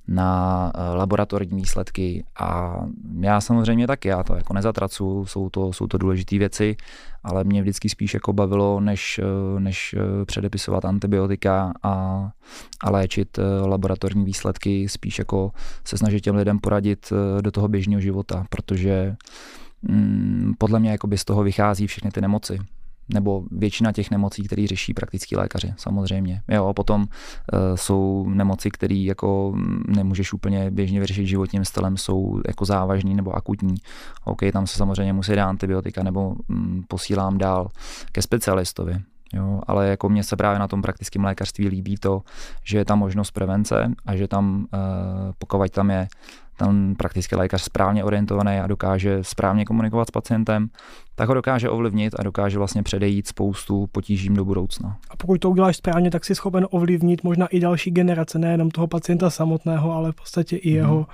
na 0.08 0.72
eh, 0.74 0.94
laboratorní 0.94 1.56
výsledky 1.56 2.24
a 2.40 2.76
já 3.20 3.40
samozřejmě 3.40 3.86
taky, 3.86 4.08
já 4.08 4.22
to 4.22 4.34
jako 4.34 4.54
nezatracu, 4.54 5.26
jsou 5.26 5.50
to, 5.50 5.72
jsou 5.72 5.86
to 5.86 5.98
důležité 5.98 6.38
věci, 6.38 6.76
ale 7.24 7.44
mě 7.44 7.62
vždycky 7.62 7.88
spíš 7.88 8.14
jako 8.14 8.32
bavilo, 8.32 8.80
než, 8.80 9.20
eh, 9.22 9.60
než 9.60 9.94
eh, 9.98 10.24
předepisovat 10.24 10.84
antibiotika 10.84 11.72
a, 11.82 12.24
a 12.80 12.90
léčit 12.90 13.38
laboratorní 13.66 14.24
výsledky, 14.24 14.88
spíš 14.88 15.18
jako 15.18 15.52
se 15.84 15.98
snažit 15.98 16.20
těm 16.20 16.36
lidem 16.36 16.58
poradit 16.58 17.12
do 17.40 17.50
toho 17.50 17.68
běžného 17.68 18.00
života, 18.00 18.44
protože 18.50 19.16
mm, 19.82 20.54
podle 20.58 20.80
mě 20.80 20.90
z 21.16 21.24
toho 21.24 21.42
vychází 21.42 21.86
všechny 21.86 22.10
ty 22.10 22.20
nemoci 22.20 22.58
nebo 23.14 23.42
většina 23.50 23.92
těch 23.92 24.10
nemocí, 24.10 24.42
které 24.42 24.66
řeší 24.66 24.94
praktický 24.94 25.36
lékaři, 25.36 25.74
samozřejmě. 25.76 26.42
Jo, 26.48 26.66
a 26.66 26.72
potom 26.72 27.00
uh, 27.02 27.06
jsou 27.74 28.28
nemoci, 28.28 28.70
které 28.70 28.94
jako 28.94 29.52
mm, 29.54 29.82
nemůžeš 29.88 30.32
úplně 30.32 30.70
běžně 30.70 31.00
vyřešit 31.00 31.26
životním 31.26 31.64
stylem, 31.64 31.96
jsou 31.96 32.40
jako 32.48 32.64
závažný 32.64 33.14
nebo 33.14 33.36
akutní. 33.36 33.74
OK, 34.24 34.40
tam 34.52 34.66
se 34.66 34.76
samozřejmě 34.76 35.12
musí 35.12 35.32
dát 35.36 35.48
antibiotika 35.48 36.02
nebo 36.02 36.34
um, 36.48 36.84
posílám 36.88 37.38
dál 37.38 37.68
ke 38.12 38.22
specialistovi. 38.22 39.00
Jo, 39.34 39.60
ale 39.66 39.88
jako 39.88 40.08
mně 40.08 40.24
se 40.24 40.36
právě 40.36 40.58
na 40.58 40.68
tom 40.68 40.82
praktickém 40.82 41.24
lékařství 41.24 41.68
líbí 41.68 41.96
to, 41.96 42.22
že 42.64 42.78
je 42.78 42.84
tam 42.84 42.98
možnost 42.98 43.30
prevence 43.30 43.90
a 44.06 44.16
že 44.16 44.28
tam, 44.28 44.66
uh, 44.74 45.32
pokud 45.38 45.70
tam 45.70 45.90
je 45.90 46.08
ten 46.64 46.94
praktický 46.94 47.36
lékař 47.36 47.62
správně 47.62 48.04
orientovaný 48.04 48.58
a 48.58 48.66
dokáže 48.66 49.18
správně 49.22 49.64
komunikovat 49.64 50.08
s 50.08 50.10
pacientem, 50.10 50.68
tak 51.14 51.28
ho 51.28 51.34
dokáže 51.34 51.70
ovlivnit 51.70 52.14
a 52.18 52.22
dokáže 52.22 52.58
vlastně 52.58 52.82
předejít 52.82 53.26
spoustu 53.26 53.86
potížím 53.92 54.34
do 54.34 54.44
budoucna. 54.44 54.98
A 55.10 55.16
pokud 55.16 55.38
to 55.38 55.50
uděláš 55.50 55.76
správně, 55.76 56.10
tak 56.10 56.24
si 56.24 56.34
schopen 56.34 56.66
ovlivnit 56.70 57.24
možná 57.24 57.46
i 57.46 57.60
další 57.60 57.90
generace, 57.90 58.38
nejenom 58.38 58.70
toho 58.70 58.86
pacienta 58.86 59.30
samotného, 59.30 59.92
ale 59.92 60.12
v 60.12 60.14
podstatě 60.14 60.56
i 60.56 60.70
jeho, 60.70 60.96
hmm. 60.96 61.04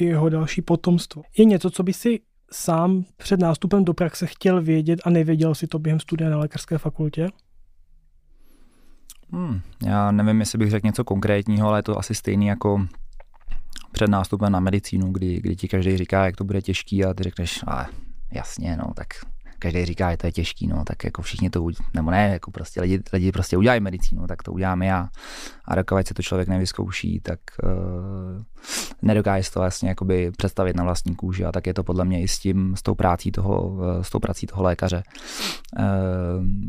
i 0.00 0.04
jeho 0.04 0.28
další 0.28 0.62
potomstvo. 0.62 1.22
Je 1.38 1.44
něco, 1.44 1.70
co 1.70 1.82
by 1.82 1.92
si 1.92 2.20
sám 2.52 3.04
před 3.16 3.40
nástupem 3.40 3.84
do 3.84 3.94
praxe 3.94 4.26
chtěl 4.26 4.62
vědět 4.62 5.00
a 5.04 5.10
nevěděl 5.10 5.54
si 5.54 5.66
to 5.66 5.78
během 5.78 6.00
studia 6.00 6.30
na 6.30 6.38
lékařské 6.38 6.78
fakultě? 6.78 7.28
Hmm, 9.32 9.60
já 9.86 10.12
nevím, 10.12 10.40
jestli 10.40 10.58
bych 10.58 10.70
řekl 10.70 10.86
něco 10.86 11.04
konkrétního, 11.04 11.68
ale 11.68 11.78
je 11.78 11.82
to 11.82 11.98
asi 11.98 12.14
stejný 12.14 12.46
jako 12.46 12.86
před 13.94 14.10
nástupem 14.10 14.52
na 14.52 14.60
medicínu, 14.60 15.12
kdy, 15.12 15.40
kdy 15.40 15.56
ti 15.56 15.68
každý 15.68 15.96
říká, 15.96 16.24
jak 16.24 16.36
to 16.36 16.44
bude 16.44 16.62
těžký 16.62 17.04
a 17.04 17.14
ty 17.14 17.22
řekneš, 17.22 17.64
a 17.66 17.86
jasně, 18.32 18.76
no, 18.76 18.94
tak 18.94 19.06
každý 19.58 19.84
říká, 19.84 20.10
že 20.10 20.16
to 20.16 20.26
je 20.26 20.32
těžký, 20.32 20.66
no, 20.66 20.84
tak 20.84 21.04
jako 21.04 21.22
všichni 21.22 21.50
to, 21.50 21.66
nebo 21.94 22.10
ne, 22.10 22.28
jako 22.32 22.50
prostě 22.50 22.80
lidi, 22.80 23.00
lidi 23.12 23.32
prostě 23.32 23.56
udělají 23.56 23.80
medicínu, 23.80 24.26
tak 24.26 24.42
to 24.42 24.52
udělám 24.52 24.82
já. 24.82 25.08
A 25.64 25.74
dokud 25.74 26.06
se 26.06 26.14
to 26.14 26.22
člověk 26.22 26.48
nevyzkouší, 26.48 27.20
tak 27.20 27.38
uh, 27.62 28.42
nedokáže 29.02 29.50
to 29.50 29.60
vlastně 29.60 29.88
jakoby 29.88 30.30
představit 30.36 30.76
na 30.76 30.84
vlastní 30.84 31.14
kůži 31.14 31.44
a 31.44 31.52
tak 31.52 31.66
je 31.66 31.74
to 31.74 31.84
podle 31.84 32.04
mě 32.04 32.22
i 32.22 32.28
s 32.28 32.38
tím, 32.38 32.76
s 32.76 32.82
tou 32.82 32.94
prací 32.94 33.32
toho, 33.32 33.68
uh, 33.68 34.02
s 34.02 34.10
tou 34.10 34.18
prací 34.18 34.46
toho 34.46 34.62
lékaře. 34.62 35.02
Uh, 35.78 35.84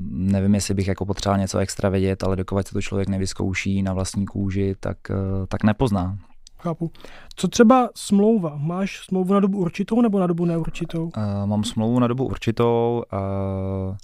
nevím, 0.09 0.55
jestli 0.55 0.73
bych 0.73 0.87
jako 0.87 1.05
potřeboval 1.05 1.39
něco 1.39 1.57
extra 1.57 1.89
vědět, 1.89 2.23
ale 2.23 2.35
dokud 2.35 2.67
se 2.67 2.73
to 2.73 2.81
člověk 2.81 3.07
nevyzkouší 3.07 3.83
na 3.83 3.93
vlastní 3.93 4.25
kůži, 4.25 4.75
tak, 4.79 4.97
uh, 5.09 5.45
tak 5.47 5.63
nepozná. 5.63 6.17
Chápu. 6.59 6.91
Co 7.35 7.47
třeba 7.47 7.89
smlouva? 7.95 8.57
Máš 8.57 9.05
smlouvu 9.05 9.33
na 9.33 9.39
dobu 9.39 9.57
určitou 9.57 10.01
nebo 10.01 10.19
na 10.19 10.27
dobu 10.27 10.45
neurčitou? 10.45 11.03
Uh, 11.03 11.11
mám 11.45 11.63
smlouvu 11.63 11.99
na 11.99 12.07
dobu 12.07 12.25
určitou. 12.25 13.03
Uh, 13.13 13.95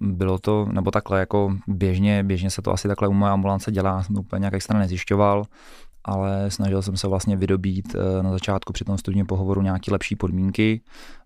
bylo 0.00 0.38
to, 0.38 0.68
nebo 0.72 0.90
takhle, 0.90 1.20
jako 1.20 1.56
běžně, 1.66 2.24
běžně 2.24 2.50
se 2.50 2.62
to 2.62 2.72
asi 2.72 2.88
takhle 2.88 3.08
u 3.08 3.12
moje 3.12 3.32
ambulance 3.32 3.72
dělá, 3.72 4.02
jsem 4.02 4.14
to 4.14 4.20
úplně 4.20 4.40
nějak 4.40 4.54
extra 4.54 4.78
nezjišťoval 4.78 5.44
ale 6.04 6.50
snažil 6.50 6.82
jsem 6.82 6.96
se 6.96 7.08
vlastně 7.08 7.36
vydobít 7.36 7.94
eh, 7.94 8.22
na 8.22 8.30
začátku 8.30 8.72
při 8.72 8.84
tom 8.84 8.98
studním 8.98 9.26
pohovoru 9.26 9.62
nějaké 9.62 9.92
lepší 9.92 10.16
podmínky 10.16 10.80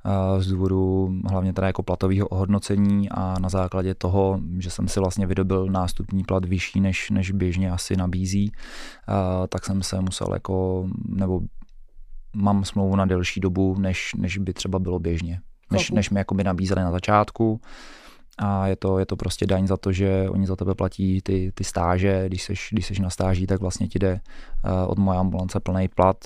eh, 0.04 0.42
z 0.42 0.46
důvodu 0.46 1.14
hlavně 1.30 1.52
teda 1.52 1.66
jako 1.66 1.82
platového 1.82 2.28
ohodnocení 2.28 3.10
a 3.10 3.34
na 3.40 3.48
základě 3.48 3.94
toho, 3.94 4.40
že 4.58 4.70
jsem 4.70 4.88
si 4.88 5.00
vlastně 5.00 5.26
vydobil 5.26 5.66
nástupní 5.66 6.24
plat 6.24 6.44
vyšší, 6.44 6.80
než, 6.80 7.10
než 7.10 7.30
běžně 7.30 7.70
asi 7.70 7.96
nabízí, 7.96 8.52
eh, 8.52 9.46
tak 9.48 9.64
jsem 9.64 9.82
se 9.82 10.00
musel 10.00 10.28
jako, 10.34 10.88
nebo 11.08 11.40
mám 12.34 12.64
smlouvu 12.64 12.96
na 12.96 13.04
delší 13.04 13.40
dobu, 13.40 13.78
než, 13.78 14.14
než 14.16 14.38
by 14.38 14.52
třeba 14.52 14.78
bylo 14.78 14.98
běžně. 14.98 15.40
Než, 15.70 15.90
než 15.90 16.10
mi 16.10 16.18
jako 16.18 16.34
by 16.34 16.44
nabízeli 16.44 16.82
na 16.82 16.90
začátku 16.90 17.60
a 18.38 18.66
je 18.66 18.77
to, 18.77 18.99
je 18.99 19.07
to 19.07 19.16
prostě 19.16 19.46
daň 19.46 19.66
za 19.66 19.77
to, 19.77 19.92
že 19.92 20.27
oni 20.31 20.46
za 20.46 20.57
tebe 20.57 20.75
platí 20.75 21.22
ty, 21.22 21.53
ty 21.55 21.64
stáže, 21.64 22.25
když 22.27 22.42
seš, 22.42 22.68
když 22.72 22.87
seš 22.87 22.99
na 22.99 23.11
stáží, 23.11 23.46
tak 23.46 23.61
vlastně 23.61 23.88
ti 23.88 23.99
jde 23.99 24.20
uh, 24.64 24.90
od 24.90 24.99
moje 24.99 25.18
ambulance 25.18 25.61
plný 25.61 25.88
plat 25.88 26.16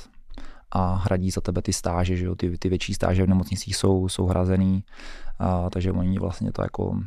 a 0.70 0.94
hradí 0.94 1.30
za 1.30 1.40
tebe 1.40 1.62
ty 1.62 1.72
stáže, 1.72 2.16
že 2.16 2.24
jo? 2.24 2.34
Ty, 2.34 2.58
ty 2.58 2.68
větší 2.68 2.94
stáže 2.94 3.22
v 3.22 3.28
nemocnicích 3.28 3.76
jsou, 3.76 4.08
jsou 4.08 4.26
hrazený, 4.26 4.84
uh, 5.40 5.68
takže 5.70 5.92
oni 5.92 6.18
vlastně 6.18 6.52
to 6.52 6.62
jako 6.62 7.00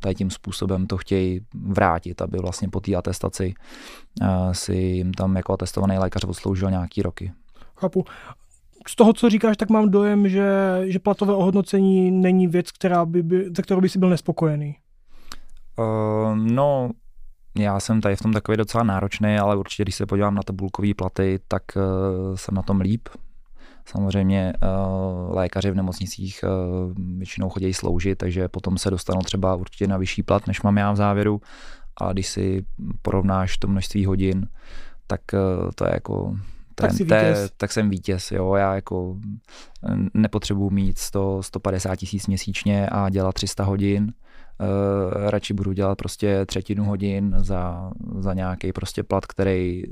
tady 0.00 0.14
tím 0.14 0.30
způsobem 0.30 0.86
to 0.86 0.96
chtějí 0.96 1.40
vrátit, 1.54 2.22
aby 2.22 2.38
vlastně 2.38 2.68
po 2.68 2.80
té 2.80 2.94
atestaci 2.94 3.54
uh, 4.22 4.52
si 4.52 4.74
jim 4.74 5.14
tam 5.14 5.36
jako 5.36 5.52
atestovaný 5.52 5.98
lékař 5.98 6.24
odsloužil 6.24 6.70
nějaký 6.70 7.02
roky. 7.02 7.32
Chápu 7.76 8.04
z 8.88 8.96
toho, 8.96 9.12
co 9.12 9.30
říkáš, 9.30 9.56
tak 9.56 9.70
mám 9.70 9.90
dojem, 9.90 10.28
že, 10.28 10.48
že 10.84 10.98
platové 10.98 11.34
ohodnocení 11.34 12.10
není 12.10 12.46
věc, 12.46 12.72
která 12.72 13.06
by, 13.06 13.22
by, 13.22 13.44
za 13.56 13.62
kterou 13.62 13.80
by 13.80 13.88
si 13.88 13.98
byl 13.98 14.08
nespokojený. 14.08 14.76
Uh, 15.78 16.36
no, 16.36 16.90
já 17.58 17.80
jsem 17.80 18.00
tady 18.00 18.16
v 18.16 18.22
tom 18.22 18.32
takový 18.32 18.56
docela 18.56 18.84
náročný, 18.84 19.38
ale 19.38 19.56
určitě, 19.56 19.82
když 19.82 19.94
se 19.94 20.06
podívám 20.06 20.34
na 20.34 20.42
tabulkové 20.42 20.94
platy, 20.94 21.38
tak 21.48 21.62
uh, 21.76 22.36
jsem 22.36 22.54
na 22.54 22.62
tom 22.62 22.80
líp. 22.80 23.08
Samozřejmě 23.86 24.52
uh, 24.52 25.36
lékaři 25.36 25.70
v 25.70 25.74
nemocnicích 25.74 26.44
uh, 26.44 26.92
většinou 27.18 27.48
chodí 27.48 27.74
sloužit, 27.74 28.18
takže 28.18 28.48
potom 28.48 28.78
se 28.78 28.90
dostanou 28.90 29.20
třeba 29.20 29.54
určitě 29.54 29.86
na 29.86 29.96
vyšší 29.96 30.22
plat, 30.22 30.46
než 30.46 30.62
mám 30.62 30.76
já 30.76 30.92
v 30.92 30.96
závěru. 30.96 31.40
A 32.00 32.12
když 32.12 32.28
si 32.28 32.64
porovnáš 33.02 33.58
to 33.58 33.68
množství 33.68 34.06
hodin, 34.06 34.48
tak 35.06 35.20
uh, 35.32 35.70
to 35.74 35.86
je 35.86 35.90
jako 35.94 36.36
ten, 36.76 37.08
tak, 37.08 37.20
te, 37.20 37.48
tak 37.56 37.72
jsem 37.72 37.90
vítěz, 37.90 38.32
jo, 38.32 38.54
já 38.54 38.74
jako 38.74 39.16
nepotřebuji 40.14 40.70
mít 40.70 40.98
100, 40.98 41.42
150 41.42 41.96
tisíc 41.96 42.26
měsíčně 42.26 42.86
a 42.86 43.08
dělat 43.08 43.34
300 43.34 43.64
hodin, 43.64 44.12
Uh, 44.60 45.30
radši 45.30 45.54
budu 45.54 45.72
dělat 45.72 45.98
prostě 45.98 46.46
třetinu 46.46 46.84
hodin 46.84 47.34
za, 47.38 47.90
za 48.18 48.34
nějaký 48.34 48.72
prostě 48.72 49.02
plat, 49.02 49.26
který 49.26 49.82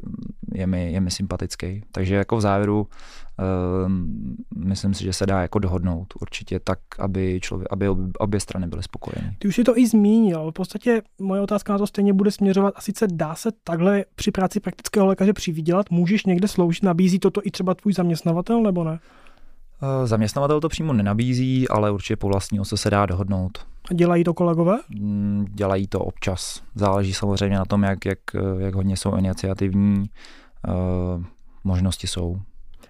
je 0.55 0.66
mi, 0.66 0.92
je 0.92 1.00
mi 1.00 1.11
sympatický. 1.11 1.83
Takže 1.92 2.14
jako 2.14 2.37
v 2.37 2.40
závěru 2.40 2.81
uh, 2.81 3.92
myslím 4.57 4.94
si, 4.94 5.05
že 5.05 5.12
se 5.12 5.27
dá 5.27 5.42
jako 5.42 5.59
dohodnout 5.59 6.14
určitě 6.20 6.61
tak, 6.61 6.79
aby, 6.98 7.40
člověk, 7.42 7.68
aby 7.70 7.88
obě, 7.88 8.07
obě 8.18 8.40
strany 8.40 8.66
byly 8.66 8.83
spokojeny. 8.83 9.37
Ty 9.38 9.48
už 9.48 9.55
si 9.55 9.64
to 9.64 9.79
i 9.79 9.87
zmínil. 9.87 10.50
V 10.50 10.55
podstatě 10.55 11.03
moje 11.20 11.40
otázka 11.40 11.72
na 11.72 11.79
to 11.79 11.87
stejně 11.87 12.12
bude 12.12 12.31
směřovat. 12.31 12.74
A 12.77 12.81
sice 12.81 13.07
dá 13.12 13.35
se 13.35 13.48
takhle 13.64 14.05
při 14.14 14.31
práci 14.31 14.61
praktického 14.61 15.07
lékaře 15.07 15.33
přivydělat? 15.33 15.90
Můžeš 15.90 16.24
někde 16.24 16.48
sloužit? 16.48 16.83
Nabízí 16.83 17.18
toto 17.18 17.40
i 17.44 17.50
třeba 17.50 17.74
tvůj 17.74 17.92
zaměstnavatel 17.92 18.62
nebo 18.62 18.85
ne? 18.85 18.92
Uh, 19.83 20.07
zaměstnavatel 20.07 20.61
to 20.61 20.68
přímo 20.68 20.92
nenabízí, 20.92 21.68
ale 21.68 21.90
určitě 21.90 22.16
po 22.16 22.29
vlastního 22.29 22.64
se 22.64 22.90
dá 22.90 23.07
dohodnout. 23.07 23.73
A 23.90 23.94
dělají 23.94 24.25
to 24.25 24.35
kolegové? 24.35 24.79
Mm, 24.88 25.47
dělají 25.51 25.87
to 25.87 26.01
občas. 26.01 26.62
Záleží 26.75 27.14
samozřejmě 27.14 27.57
na 27.57 27.64
tom, 27.64 27.83
jak, 27.83 28.05
jak, 28.05 28.18
jak 28.59 28.75
hodně 28.75 28.97
jsou 28.97 29.16
iniciativní. 29.16 30.11
Uh, 30.68 31.25
možnosti 31.64 32.07
jsou. 32.07 32.37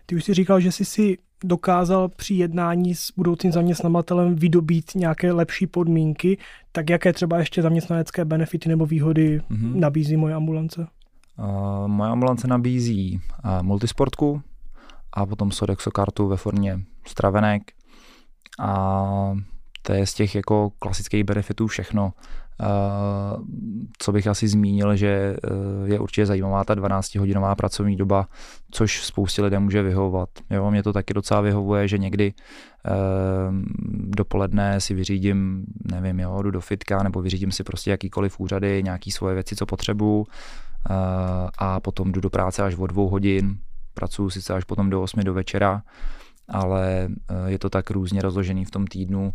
Ty 0.06 0.16
už 0.16 0.24
si 0.24 0.34
říkal, 0.34 0.60
že 0.60 0.72
jsi 0.72 0.84
si 0.84 1.18
dokázal 1.44 2.08
při 2.08 2.34
jednání 2.34 2.94
s 2.94 3.10
budoucím 3.16 3.52
zaměstnavatelem 3.52 4.34
vydobít 4.34 4.94
nějaké 4.94 5.32
lepší 5.32 5.66
podmínky, 5.66 6.38
tak 6.72 6.90
jaké 6.90 7.12
třeba 7.12 7.38
ještě 7.38 7.62
zaměstnanecké 7.62 8.24
benefity 8.24 8.68
nebo 8.68 8.86
výhody 8.86 9.40
mm-hmm. 9.40 9.74
nabízí 9.74 10.16
moje 10.16 10.34
ambulance? 10.34 10.86
Uh, 11.38 11.88
moje 11.88 12.10
ambulance 12.10 12.48
nabízí 12.48 13.20
uh, 13.44 13.62
multisportku 13.62 14.42
a 15.12 15.26
potom 15.26 15.50
Sodexo 15.50 15.90
kartu 15.90 16.28
ve 16.28 16.36
formě 16.36 16.80
stravenek 17.06 17.62
a 18.58 19.34
to 19.86 19.92
je 19.92 20.06
z 20.06 20.14
těch 20.14 20.34
jako 20.34 20.70
klasických 20.78 21.24
benefitů 21.24 21.66
všechno. 21.66 22.12
Uh, 22.60 23.44
co 23.98 24.12
bych 24.12 24.26
asi 24.26 24.48
zmínil, 24.48 24.96
že 24.96 25.36
uh, 25.82 25.88
je 25.88 25.98
určitě 25.98 26.26
zajímavá 26.26 26.64
ta 26.64 26.74
12-hodinová 26.74 27.54
pracovní 27.54 27.96
doba, 27.96 28.28
což 28.70 29.04
spoustě 29.04 29.42
lidem 29.42 29.62
může 29.62 29.82
vyhovovat. 29.82 30.28
Jo, 30.50 30.70
mě 30.70 30.82
to 30.82 30.92
taky 30.92 31.14
docela 31.14 31.40
vyhovuje, 31.40 31.88
že 31.88 31.98
někdy 31.98 32.32
uh, 32.32 32.94
dopoledne 34.16 34.80
si 34.80 34.94
vyřídím, 34.94 35.64
nevím, 35.92 36.20
jo, 36.20 36.42
jdu 36.42 36.50
do 36.50 36.60
fitka 36.60 37.02
nebo 37.02 37.22
vyřídím 37.22 37.52
si 37.52 37.64
prostě 37.64 37.90
jakýkoliv 37.90 38.40
úřady, 38.40 38.82
nějaký 38.82 39.10
svoje 39.10 39.34
věci, 39.34 39.56
co 39.56 39.66
potřebuju 39.66 40.26
a 41.58 41.80
potom 41.80 42.12
jdu 42.12 42.20
do 42.20 42.30
práce 42.30 42.62
až 42.62 42.76
o 42.76 42.86
dvou 42.86 43.08
hodin, 43.08 43.58
pracuji 43.94 44.30
sice 44.30 44.54
až 44.54 44.64
potom 44.64 44.90
do 44.90 45.02
8 45.02 45.20
do 45.24 45.34
večera, 45.34 45.82
ale 46.48 47.08
eh, 47.30 47.50
je 47.50 47.58
to 47.58 47.70
tak 47.70 47.90
různě 47.90 48.22
rozložený 48.22 48.64
v 48.64 48.70
tom 48.70 48.86
týdnu, 48.86 49.32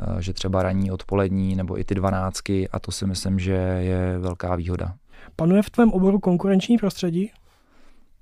eh, 0.00 0.22
že 0.22 0.32
třeba 0.32 0.62
ranní, 0.62 0.90
odpolední 0.90 1.56
nebo 1.56 1.80
i 1.80 1.84
ty 1.84 1.94
dvanáctky 1.94 2.68
a 2.68 2.78
to 2.78 2.92
si 2.92 3.06
myslím, 3.06 3.38
že 3.38 3.52
je 3.52 4.18
velká 4.18 4.56
výhoda. 4.56 4.94
Panuje 5.36 5.62
v 5.62 5.70
tvém 5.70 5.92
oboru 5.92 6.18
konkurenční 6.18 6.78
prostředí? 6.78 7.30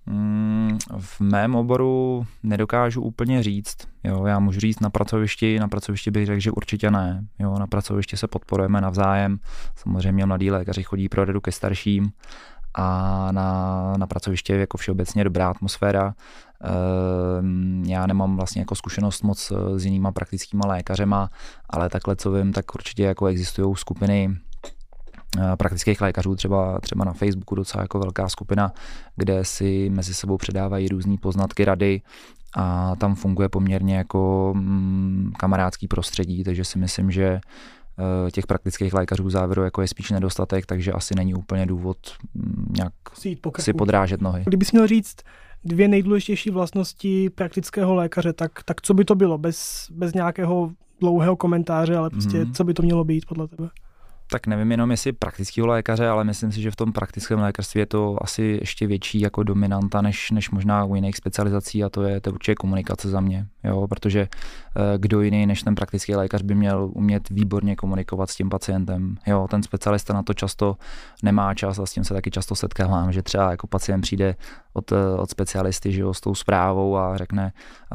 Mm, 0.07 0.79
v 0.99 1.21
mém 1.21 1.55
oboru 1.55 2.27
nedokážu 2.43 3.03
úplně 3.03 3.43
říct. 3.43 3.77
Jo, 4.05 4.27
já 4.27 4.39
můžu 4.39 4.61
říct 4.61 4.81
na 4.81 4.91
pracovišti, 4.91 5.59
na 5.59 5.69
pracovišti 5.69 6.11
bych 6.11 6.27
řekl, 6.27 6.41
že 6.41 6.51
určitě 6.51 6.91
ne. 6.91 7.27
Jo, 7.39 7.59
na 7.59 7.67
pracovišti 7.67 8.17
se 8.17 8.29
podporujeme 8.29 8.81
navzájem. 8.81 9.39
Samozřejmě 9.77 10.27
mladí 10.27 10.51
lékaři 10.51 10.83
chodí 10.83 11.09
pro 11.09 11.25
radu 11.25 11.41
ke 11.41 11.53
starším, 11.53 12.13
a 12.75 13.29
na, 13.33 13.93
na 13.97 14.07
pracovišti 14.07 14.53
je 14.53 14.59
jako 14.59 14.79
všeobecně 14.79 15.25
dobrá 15.25 15.51
atmosféra. 15.51 16.15
Ehm, 16.65 17.83
já 17.87 18.07
nemám 18.07 18.37
vlastně 18.37 18.63
jako 18.63 18.75
zkušenost 18.75 19.23
moc 19.23 19.53
eh, 19.53 19.79
s 19.79 19.85
jinýma 19.85 20.13
praktickýma 20.13 20.67
lékařema, 20.67 21.31
ale 21.71 21.89
takhle 21.89 22.17
co 22.17 22.33
vím, 22.33 22.53
tak 22.53 22.75
určitě 22.75 23.03
jako 23.03 23.27
existují 23.27 23.77
skupiny 23.77 24.37
eh, 25.39 25.57
praktických 25.57 26.01
lékařů, 26.01 26.37
třeba, 26.37 26.81
třeba 26.81 27.05
na 27.05 27.13
Facebooku 27.13 27.55
docela 27.55 27.83
jako 27.83 27.99
velká 27.99 28.29
skupina, 28.29 28.73
kde 29.17 29.45
si 29.45 29.91
mezi 29.91 30.15
sebou 30.15 30.37
předávají 30.37 30.89
různé 30.89 31.17
poznatky, 31.21 31.65
rady 31.65 32.03
a 32.57 32.97
tam 32.97 33.15
funguje 33.15 33.49
poměrně 33.49 33.97
jako 33.97 34.53
mm, 34.57 35.33
kamarádský 35.39 35.89
prostředí, 35.89 36.45
takže 36.45 36.65
si 36.65 36.79
myslím, 36.79 37.11
že 37.11 37.41
Eh, 37.99 38.31
těch 38.31 38.47
praktických 38.47 38.95
lékařů 38.95 39.31
závěru 39.31 39.65
jako 39.65 39.83
je 39.83 39.89
spíš 39.89 40.11
nedostatek, 40.11 40.67
takže 40.67 40.93
asi 40.93 41.15
není 41.15 41.35
úplně 41.35 41.67
důvod 41.67 41.97
mm, 42.35 42.73
nějak 42.77 42.93
si, 43.13 43.37
si 43.59 43.73
podrážet 43.73 44.21
nohy. 44.21 44.43
Kdybys 44.47 44.73
měl 44.73 44.87
říct 44.87 45.17
dvě 45.65 45.89
nejdůležitější 45.89 46.51
vlastnosti 46.51 47.31
praktického 47.31 47.95
lékaře, 47.95 48.33
tak, 48.33 48.63
tak 48.63 48.83
co 48.83 48.95
by 48.95 49.05
to 49.05 49.15
bylo 49.15 49.39
bez, 49.39 49.87
bez 49.91 50.15
nějakého 50.15 50.73
dlouhého 51.01 51.37
komentáře, 51.37 51.97
ale 51.97 52.11
prostě 52.11 52.45
mm-hmm. 52.45 52.53
co 52.53 52.65
by 52.65 52.75
to 52.75 52.83
mělo 52.83 53.05
být 53.05 53.27
podle 53.27 53.49
tebe? 53.49 53.69
Tak 54.35 54.47
nevím 54.47 54.71
jenom 54.71 54.91
jestli 54.91 55.13
praktického 55.13 55.67
lékaře, 55.67 56.09
ale 56.09 56.25
myslím 56.25 56.53
si, 56.53 56.63
že 56.63 56.71
v 56.71 56.77
tom 56.77 56.93
praktickém 56.93 57.39
lékařství 57.39 57.79
je 57.79 57.87
to 57.87 58.17
asi 58.21 58.43
ještě 58.43 58.87
větší 58.87 59.21
jako 59.21 59.43
dominanta 59.43 60.03
než, 60.03 60.31
než 60.31 60.51
možná 60.51 60.85
u 60.85 60.95
jiných 60.95 61.17
specializací 61.17 61.85
a 61.85 61.89
to 61.89 62.03
je, 62.03 62.21
to 62.21 62.31
určitě 62.31 62.55
komunikace 62.55 63.09
za 63.09 63.21
mě, 63.21 63.47
jo, 63.65 63.87
protože 63.89 64.21
eh, 64.21 64.99
kdo 64.99 65.21
jiný 65.21 65.47
než 65.47 65.63
ten 65.63 65.75
praktický 65.75 66.15
lékař 66.15 66.43
by 66.43 66.55
měl 66.55 66.91
umět 66.93 67.31
výborně 67.31 67.77
komunikovat 67.77 68.31
s 68.31 68.37
tím 68.37 68.49
pacientem, 68.49 69.17
jo, 69.27 69.47
ten 69.51 69.63
specialista 69.63 70.15
na 70.15 70.23
to 70.23 70.35
často 70.35 70.77
nemá 71.23 71.55
čas 71.55 71.79
a 71.79 71.87
s 71.87 71.93
tím 71.93 72.05
se 72.05 72.15
taky 72.15 72.31
často 72.31 72.55
setkávám, 72.55 73.13
že 73.13 73.23
třeba 73.23 73.51
jako 73.51 73.67
pacient 73.67 74.01
přijde 74.01 74.35
od, 74.73 74.93
eh, 74.93 75.17
od 75.17 75.31
specialisty, 75.31 75.93
že 75.93 76.01
jo, 76.01 76.15
s 76.15 76.21
tou 76.21 76.35
zprávou 76.35 76.97
a 76.97 77.17
řekne, 77.17 77.53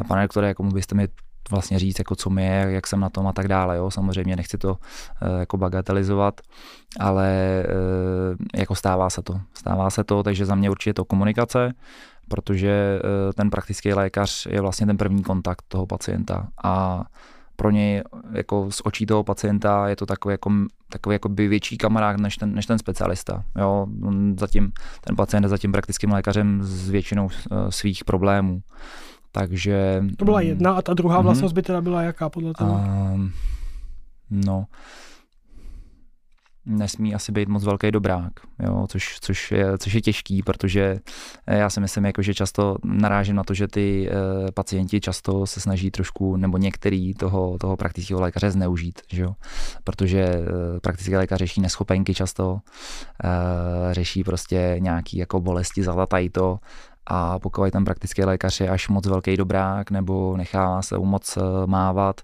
pane 0.08 0.21
doktore, 0.21 0.47
jako 0.47 0.63
byste 0.63 0.95
mi 0.95 1.08
vlastně 1.51 1.79
říct, 1.79 1.99
jako 1.99 2.15
co 2.15 2.29
mi 2.29 2.45
je, 2.45 2.65
jak 2.69 2.88
jsem 2.88 2.99
na 2.99 3.09
tom 3.09 3.27
a 3.27 3.33
tak 3.33 3.47
dále. 3.47 3.77
Jo. 3.77 3.91
Samozřejmě 3.91 4.35
nechci 4.35 4.57
to 4.57 4.69
uh, 4.69 5.39
jako 5.39 5.57
bagatelizovat, 5.57 6.41
ale 6.99 7.63
uh, 7.67 8.35
jako 8.55 8.75
stává 8.75 9.09
se 9.09 9.21
to. 9.21 9.41
Stává 9.53 9.89
se 9.89 10.03
to, 10.03 10.23
takže 10.23 10.45
za 10.45 10.55
mě 10.55 10.69
určitě 10.69 10.93
to 10.93 11.05
komunikace, 11.05 11.73
protože 12.27 13.01
uh, 13.03 13.31
ten 13.33 13.49
praktický 13.49 13.93
lékař 13.93 14.45
je 14.45 14.62
vlastně 14.62 14.88
ten 14.88 14.97
první 14.97 15.23
kontakt 15.23 15.65
toho 15.67 15.85
pacienta 15.88 16.47
a 16.63 17.03
pro 17.55 17.71
něj 17.71 18.03
jako 18.31 18.71
z 18.71 18.81
očí 18.83 19.05
toho 19.05 19.23
pacienta 19.23 19.88
je 19.88 19.95
to 19.95 20.05
takový 20.05 20.33
jako, 20.33 20.51
takový 20.89 21.13
jako 21.13 21.29
by 21.29 21.47
větší 21.47 21.77
kamarád 21.77 22.17
než 22.17 22.38
ten, 22.38 22.55
než 22.55 22.65
ten 22.65 22.79
specialista. 22.79 23.43
Jo? 23.55 23.88
zatím, 24.39 24.71
ten 25.01 25.15
pacient 25.15 25.43
je 25.43 25.49
zatím 25.49 25.71
praktickým 25.71 26.12
lékařem 26.12 26.63
s 26.63 26.89
většinou 26.89 27.29
svých 27.69 28.05
problémů. 28.05 28.62
Takže... 29.31 30.03
To 30.17 30.25
byla 30.25 30.39
mm, 30.39 30.47
jedna 30.47 30.71
a 30.71 30.81
ta 30.81 30.93
druhá 30.93 31.19
mm-hmm. 31.19 31.23
vlastnost 31.23 31.55
by 31.55 31.61
teda 31.61 31.81
byla 31.81 32.01
jaká 32.01 32.29
podle 32.29 32.53
toho? 32.53 32.81
Um, 33.13 33.31
no, 34.29 34.65
nesmí 36.69 37.15
asi 37.15 37.31
být 37.31 37.49
moc 37.49 37.63
velký 37.63 37.91
dobrák, 37.91 38.33
jo, 38.63 38.87
což, 38.89 39.17
což, 39.21 39.51
je, 39.51 39.77
což 39.77 39.93
je 39.93 40.01
těžký, 40.01 40.43
protože 40.43 40.99
já 41.47 41.69
si 41.69 41.79
myslím, 41.79 42.05
jako, 42.05 42.21
že 42.21 42.33
často 42.33 42.75
narážím 42.83 43.35
na 43.35 43.43
to, 43.43 43.53
že 43.53 43.67
ty 43.67 44.09
e, 44.09 44.51
pacienti 44.51 45.01
často 45.01 45.47
se 45.47 45.61
snaží 45.61 45.91
trošku, 45.91 46.37
nebo 46.37 46.57
některý 46.57 47.13
toho, 47.13 47.57
toho 47.57 47.77
praktického 47.77 48.21
lékaře 48.21 48.51
zneužít, 48.51 49.01
že 49.11 49.21
jo? 49.21 49.35
protože 49.83 50.19
e, 50.19 50.45
praktický 50.81 51.15
lékař 51.15 51.39
řeší 51.39 51.61
neschopenky 51.61 52.13
často, 52.13 52.59
e, 53.23 53.93
řeší 53.93 54.23
prostě 54.23 54.75
nějaký 54.79 55.17
jako 55.17 55.39
bolesti, 55.39 55.83
zalatají 55.83 56.29
to 56.29 56.59
a 57.10 57.39
pokud 57.39 57.72
ten 57.72 57.86
praktický 57.86 58.24
lékař 58.24 58.60
je 58.60 58.69
až 58.69 58.89
moc 58.89 59.08
velký 59.08 59.38
dobrák 59.38 59.91
nebo 59.91 60.38
nechá 60.38 60.82
se 60.82 60.98
moc 60.98 61.38
eh, 61.38 61.41
mávat, 61.65 62.22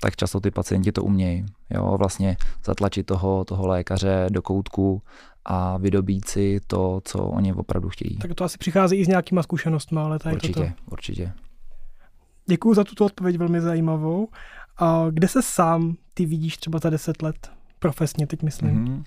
tak 0.00 0.16
často 0.16 0.40
ty 0.40 0.50
pacienti 0.50 0.92
to 0.92 1.02
umějí. 1.02 1.46
Jo, 1.70 1.96
vlastně 1.98 2.36
zatlačit 2.64 3.06
toho, 3.06 3.44
toho 3.44 3.66
lékaře 3.66 4.26
do 4.30 4.42
koutku 4.42 5.02
a 5.44 5.76
vydobít 5.76 6.28
si 6.28 6.60
to, 6.66 7.00
co 7.04 7.18
oni 7.18 7.52
opravdu 7.52 7.88
chtějí. 7.88 8.16
Tak 8.16 8.34
to 8.34 8.44
asi 8.44 8.58
přichází 8.58 8.96
i 8.96 9.04
s 9.04 9.08
nějakýma 9.08 9.42
zkušenostmi, 9.42 10.00
ale 10.00 10.18
tady 10.18 10.34
Určitě, 10.34 10.52
toto. 10.52 10.72
určitě. 10.90 11.32
Děkuji 12.46 12.74
za 12.74 12.84
tuto 12.84 13.04
odpověď, 13.04 13.38
velmi 13.38 13.60
zajímavou. 13.60 14.28
A 14.78 15.06
kde 15.10 15.28
se 15.28 15.42
sám 15.42 15.96
ty 16.14 16.26
vidíš 16.26 16.56
třeba 16.56 16.78
za 16.78 16.90
deset 16.90 17.22
let? 17.22 17.50
Profesně 17.78 18.26
teď 18.26 18.42
myslím. 18.42 18.84
Mm-hmm. 18.84 19.04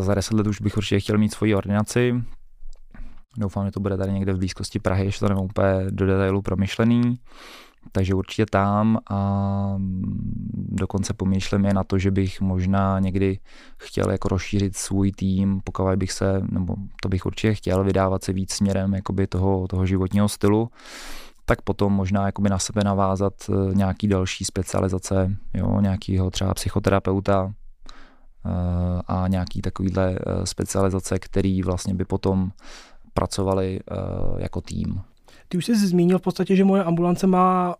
Za 0.00 0.14
deset 0.14 0.34
let 0.34 0.46
už 0.46 0.60
bych 0.60 0.76
určitě 0.76 1.00
chtěl 1.00 1.18
mít 1.18 1.32
svoji 1.32 1.54
ordinaci, 1.54 2.14
Doufám, 3.36 3.66
že 3.66 3.70
to 3.70 3.80
bude 3.80 3.96
tady 3.96 4.12
někde 4.12 4.32
v 4.32 4.38
blízkosti 4.38 4.78
Prahy, 4.78 5.04
ještě 5.04 5.20
to 5.20 5.28
nemám 5.28 5.44
úplně 5.44 5.90
do 5.90 6.06
detailu 6.06 6.42
promyšlený. 6.42 7.18
takže 7.92 8.14
určitě 8.14 8.46
tam 8.46 8.98
a 9.10 9.76
dokonce 10.54 11.14
pomýšlím 11.14 11.64
je 11.64 11.74
na 11.74 11.84
to, 11.84 11.98
že 11.98 12.10
bych 12.10 12.40
možná 12.40 13.00
někdy 13.00 13.38
chtěl 13.78 14.10
jako 14.10 14.28
rozšířit 14.28 14.76
svůj 14.76 15.12
tým, 15.12 15.60
pokud 15.64 15.96
bych 15.96 16.12
se, 16.12 16.42
nebo 16.50 16.76
to 17.02 17.08
bych 17.08 17.26
určitě 17.26 17.54
chtěl, 17.54 17.84
vydávat 17.84 18.24
se 18.24 18.32
víc 18.32 18.52
směrem 18.52 18.94
jakoby 18.94 19.26
toho, 19.26 19.68
toho 19.68 19.86
životního 19.86 20.28
stylu, 20.28 20.70
tak 21.44 21.62
potom 21.62 21.92
možná 21.92 22.26
jakoby 22.26 22.48
na 22.48 22.58
sebe 22.58 22.84
navázat 22.84 23.34
eh, 23.48 23.74
nějaký 23.74 24.08
další 24.08 24.44
specializace, 24.44 25.36
jo, 25.54 25.80
nějakýho 25.80 26.30
třeba 26.30 26.54
psychoterapeuta, 26.54 27.52
eh, 28.46 29.02
a 29.06 29.28
nějaký 29.28 29.60
takovýhle 29.60 30.14
eh, 30.14 30.46
specializace, 30.46 31.18
který 31.18 31.62
vlastně 31.62 31.94
by 31.94 32.04
potom 32.04 32.50
pracovali 33.14 33.80
jako 34.38 34.60
tým. 34.60 35.00
Ty 35.48 35.58
už 35.58 35.64
jsi 35.64 35.76
zmínil 35.76 36.18
v 36.18 36.22
podstatě, 36.22 36.56
že 36.56 36.64
moje 36.64 36.84
ambulance 36.84 37.26
má 37.26 37.74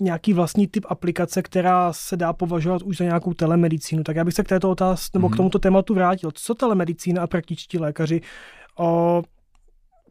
nějaký 0.00 0.32
vlastní 0.32 0.66
typ 0.66 0.86
aplikace, 0.88 1.42
která 1.42 1.92
se 1.92 2.16
dá 2.16 2.32
považovat 2.32 2.82
už 2.82 2.96
za 2.96 3.04
nějakou 3.04 3.34
telemedicínu. 3.34 4.04
Tak 4.04 4.16
já 4.16 4.24
bych 4.24 4.34
se 4.34 4.44
k 4.44 4.48
této 4.48 4.70
otázce 4.70 5.10
nebo 5.14 5.26
mm. 5.26 5.30
k 5.30 5.32
mhm. 5.32 5.36
tomuto 5.36 5.58
tématu 5.58 5.94
vrátil. 5.94 6.30
Co 6.34 6.54
telemedicína 6.54 7.22
a 7.22 7.26
praktičtí 7.26 7.78
lékaři, 7.78 8.20
o, 8.78 9.22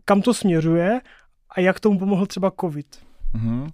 kam 0.06 0.22
to 0.22 0.34
směřuje 0.34 1.02
a 1.50 1.60
jak 1.60 1.80
tomu 1.80 2.00
pomohl 2.00 2.26
třeba 2.26 2.52
COVID? 2.62 2.88
Mm. 3.34 3.68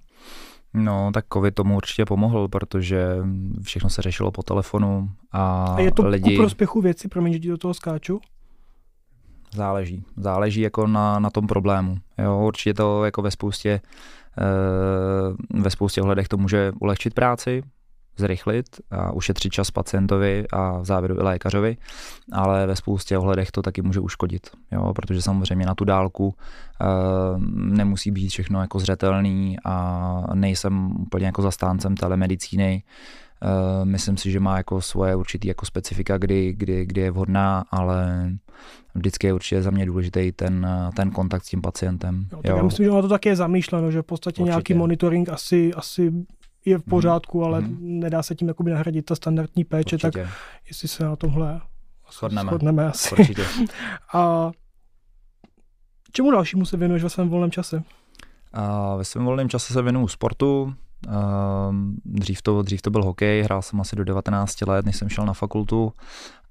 No, 0.74 1.12
tak 1.14 1.26
COVID 1.34 1.56
tomu 1.56 1.76
určitě 1.76 2.06
pomohl, 2.06 2.48
protože 2.48 3.18
všechno 3.62 3.90
se 3.90 4.02
řešilo 4.02 4.32
po 4.32 4.44
telefonu 4.44 5.10
a, 5.32 5.66
a 5.66 5.80
je 5.80 5.92
to 5.92 6.08
lidi... 6.08 6.36
ku 6.36 6.42
prospěchu 6.42 6.82
věci, 6.82 7.08
promiň, 7.08 7.34
že 7.34 7.50
do 7.50 7.58
toho 7.58 7.74
skáču? 7.74 8.20
Záleží. 9.54 10.04
Záleží 10.18 10.62
jako 10.62 10.88
na, 10.88 11.20
na 11.20 11.30
tom 11.30 11.48
problému. 11.48 11.98
Jo, 12.18 12.44
určitě 12.48 12.74
to 12.74 13.06
jako 13.06 13.22
ve 13.22 13.32
spoustě, 13.32 13.70
e, 13.70 15.62
ve 15.62 15.70
spoustě 15.70 16.02
ohledech 16.02 16.28
to 16.28 16.38
může 16.38 16.72
ulehčit 16.80 17.14
práci, 17.14 17.64
zrychlit 18.18 18.66
a 18.92 19.12
ušetřit 19.12 19.54
čas 19.54 19.72
pacientovi 19.72 20.46
a 20.54 20.78
v 20.78 20.86
závěru 20.86 21.16
i 21.20 21.24
lékařovi, 21.24 21.78
ale 22.32 22.68
ve 22.68 22.76
spoustě 22.76 23.18
ohledech 23.18 23.52
to 23.52 23.62
taky 23.62 23.82
může 23.82 24.00
uškodit, 24.00 24.50
jo, 24.72 24.94
protože 24.94 25.22
samozřejmě 25.22 25.66
na 25.66 25.76
tu 25.76 25.86
dálku 25.86 26.36
e, 26.36 26.86
nemusí 27.54 28.12
být 28.12 28.30
všechno 28.30 28.62
jako 28.62 28.80
zřetelný 28.80 29.58
a 29.66 30.24
nejsem 30.34 31.02
úplně 31.02 31.26
jako 31.26 31.42
zastáncem 31.42 31.96
telemedicíny, 31.96 32.84
myslím 33.84 34.18
si, 34.18 34.32
že 34.32 34.40
má 34.40 34.58
jako 34.58 34.82
svoje 34.82 35.16
určitý 35.16 35.48
jako 35.48 35.66
specifika, 35.66 36.18
kdy, 36.18 36.54
kdy, 36.54 36.86
kdy 36.86 37.02
je 37.02 37.12
vhodná, 37.12 37.64
ale 37.72 38.30
vždycky 38.96 39.28
je 39.28 39.34
určitě 39.34 39.62
za 39.62 39.72
mě 39.72 39.86
důležitý 39.86 40.32
ten, 40.32 40.68
ten 40.96 41.12
kontakt 41.12 41.44
s 41.44 41.50
tím 41.50 41.62
pacientem. 41.62 42.28
Jo, 42.32 42.38
tak 42.42 42.50
jo. 42.50 42.58
Já 42.58 42.64
myslím, 42.64 42.84
že 42.84 42.92
ono 42.92 43.02
to 43.02 43.08
taky 43.08 43.30
je 43.30 43.36
zamýšleno, 43.36 43.92
že 43.92 44.02
v 44.02 44.06
podstatě 44.06 44.42
určitě. 44.42 44.52
nějaký 44.52 44.74
monitoring 44.74 45.30
asi, 45.30 45.74
asi 45.74 46.14
je 46.66 46.78
v 46.78 46.84
pořádku, 46.84 47.38
mm. 47.38 47.44
ale 47.44 47.62
mm. 47.62 47.78
nedá 47.82 48.24
se 48.24 48.36
tím 48.36 48.48
jakoby 48.48 48.72
nahradit 48.72 49.06
ta 49.06 49.16
standardní 49.16 49.64
péče, 49.64 49.96
určitě. 49.96 50.12
tak 50.12 50.30
jestli 50.68 50.88
se 50.88 51.04
na 51.04 51.16
tomhle 51.16 51.62
shodneme, 52.12 52.50
shodneme 52.50 52.88
asi. 52.88 53.16
Určitě. 53.16 53.46
A 54.14 54.52
čemu 56.12 56.32
dalšímu 56.32 56.66
se 56.66 56.78
věnuješ 56.78 57.04
ve 57.04 57.10
svém 57.10 57.30
volném 57.30 57.52
čase? 57.52 57.84
A 58.54 58.96
ve 58.96 59.04
svém 59.04 59.26
volném 59.26 59.50
čase 59.50 59.74
se 59.74 59.82
věnuju 59.82 60.08
sportu, 60.08 60.74
dřív 62.06 62.42
to, 62.42 62.62
dřív 62.62 62.82
to 62.82 62.90
byl 62.90 63.04
hokej, 63.04 63.42
hrál 63.42 63.62
jsem 63.62 63.82
asi 63.82 63.96
do 63.96 64.04
19 64.04 64.62
let, 64.62 64.86
než 64.86 64.96
jsem 64.96 65.10
šel 65.10 65.26
na 65.26 65.34
fakultu 65.34 65.94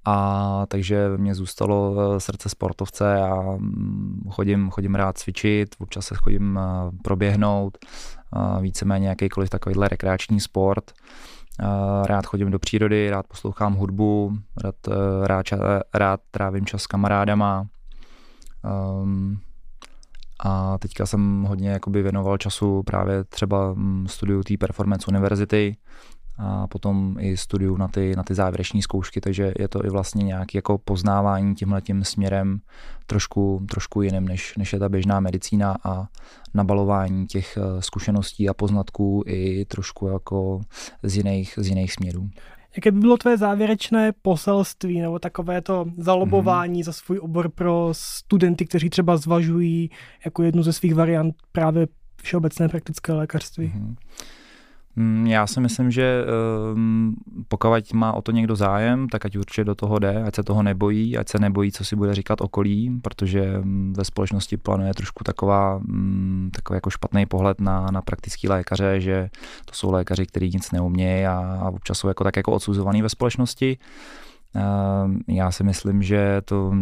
a 0.04 0.66
takže 0.68 1.08
mě 1.16 1.34
zůstalo 1.34 1.96
eh, 2.16 2.20
srdce 2.20 2.48
sportovce 2.48 3.22
a 3.22 3.42
mm, 3.42 4.22
chodím, 4.30 4.70
chodím 4.70 4.94
rád 4.94 5.18
cvičit, 5.18 5.74
občas 5.78 6.06
se 6.06 6.14
chodím 6.14 6.58
eh, 6.58 6.62
proběhnout, 7.02 7.78
víceméně 8.60 9.08
jakýkoliv 9.08 9.50
takovýhle 9.50 9.88
rekreační 9.88 10.40
sport. 10.40 10.92
Rád 12.04 12.26
chodím 12.26 12.50
do 12.50 12.58
přírody, 12.58 13.10
rád 13.10 13.26
poslouchám 13.26 13.74
hudbu, 13.74 14.38
rád, 14.56 14.74
eh, 14.88 15.26
rád, 15.26 15.46
rád 15.94 16.20
trávím 16.30 16.66
čas 16.66 16.82
s 16.82 16.86
kamarádama. 16.86 17.66
Um, 19.02 19.40
a 20.42 20.78
teďka 20.78 21.06
jsem 21.06 21.42
hodně 21.42 21.70
jakoby 21.70 22.02
věnoval 22.02 22.38
času 22.38 22.82
právě 22.82 23.24
třeba 23.24 23.72
mm, 23.74 24.06
studiu 24.08 24.42
té 24.42 24.56
Performance 24.56 25.06
University 25.08 25.76
a 26.38 26.66
potom 26.66 27.16
i 27.18 27.36
studiu 27.36 27.76
na 27.76 27.88
ty, 27.88 28.16
na 28.16 28.22
ty 28.22 28.34
závěreční 28.34 28.82
zkoušky, 28.82 29.20
takže 29.20 29.52
je 29.58 29.68
to 29.68 29.84
i 29.84 29.90
vlastně 29.90 30.24
nějaké 30.24 30.58
jako 30.58 30.78
poznávání 30.78 31.54
tímhle 31.54 31.80
tím 31.80 32.04
směrem 32.04 32.60
trošku, 33.06 33.66
trošku 33.70 34.02
jiným, 34.02 34.28
než, 34.28 34.56
než 34.56 34.72
je 34.72 34.78
ta 34.78 34.88
běžná 34.88 35.20
medicína 35.20 35.76
a 35.84 36.06
nabalování 36.54 37.26
těch 37.26 37.56
eh, 37.56 37.82
zkušeností 37.82 38.48
a 38.48 38.54
poznatků 38.54 39.22
i 39.26 39.64
trošku 39.64 40.06
jako 40.06 40.60
z 41.02 41.16
jiných, 41.16 41.54
z 41.56 41.68
jiných 41.68 41.92
směrů. 41.92 42.30
Jaké 42.76 42.90
by 42.90 43.00
bylo 43.00 43.16
tvé 43.16 43.36
závěrečné 43.36 44.12
poselství 44.22 45.00
nebo 45.00 45.18
takové 45.18 45.62
to 45.62 45.86
zalobování 45.96 46.80
mm-hmm. 46.80 46.84
za 46.86 46.92
svůj 46.92 47.18
obor 47.18 47.48
pro 47.48 47.88
studenty, 47.92 48.66
kteří 48.66 48.90
třeba 48.90 49.16
zvažují 49.16 49.90
jako 50.24 50.42
jednu 50.42 50.62
ze 50.62 50.72
svých 50.72 50.94
variant 50.94 51.34
právě 51.52 51.86
všeobecné 52.22 52.68
praktické 52.68 53.12
lékařství? 53.12 53.72
Mm-hmm. 53.76 53.94
Mm, 55.00 55.26
já 55.26 55.46
si 55.46 55.60
myslím, 55.60 55.90
že 55.90 56.24
um, 56.74 57.14
pokud 57.48 57.92
má 57.92 58.12
o 58.12 58.22
to 58.22 58.32
někdo 58.32 58.56
zájem, 58.56 59.08
tak 59.08 59.24
ať 59.26 59.36
určitě 59.36 59.64
do 59.64 59.74
toho 59.74 59.98
jde, 59.98 60.22
ať 60.22 60.34
se 60.34 60.42
toho 60.42 60.62
nebojí, 60.62 61.18
ať 61.18 61.28
se 61.28 61.38
nebojí, 61.38 61.72
co 61.72 61.84
si 61.84 61.96
bude 61.96 62.14
říkat 62.14 62.40
okolí, 62.40 63.00
protože 63.02 63.58
um, 63.58 63.92
ve 63.92 64.04
společnosti 64.04 64.56
plánuje 64.56 64.94
trošku 64.94 65.24
taková, 65.24 65.76
um, 65.76 66.50
takový 66.54 66.76
jako 66.76 66.90
špatný 66.90 67.26
pohled 67.26 67.60
na, 67.60 67.86
na 67.90 68.02
praktický 68.02 68.48
lékaře, 68.48 69.00
že 69.00 69.30
to 69.64 69.74
jsou 69.74 69.90
lékaři, 69.90 70.26
kteří 70.26 70.46
nic 70.46 70.72
neumějí 70.72 71.26
a, 71.26 71.58
a 71.62 71.70
občas 71.70 71.98
jsou 71.98 72.08
jako 72.08 72.24
tak 72.24 72.36
jako 72.36 72.52
odsuzovaný 72.52 73.02
ve 73.02 73.08
společnosti. 73.08 73.78
Já 75.28 75.50
si 75.50 75.64
myslím, 75.64 76.02
že 76.02 76.42
to 76.44 76.72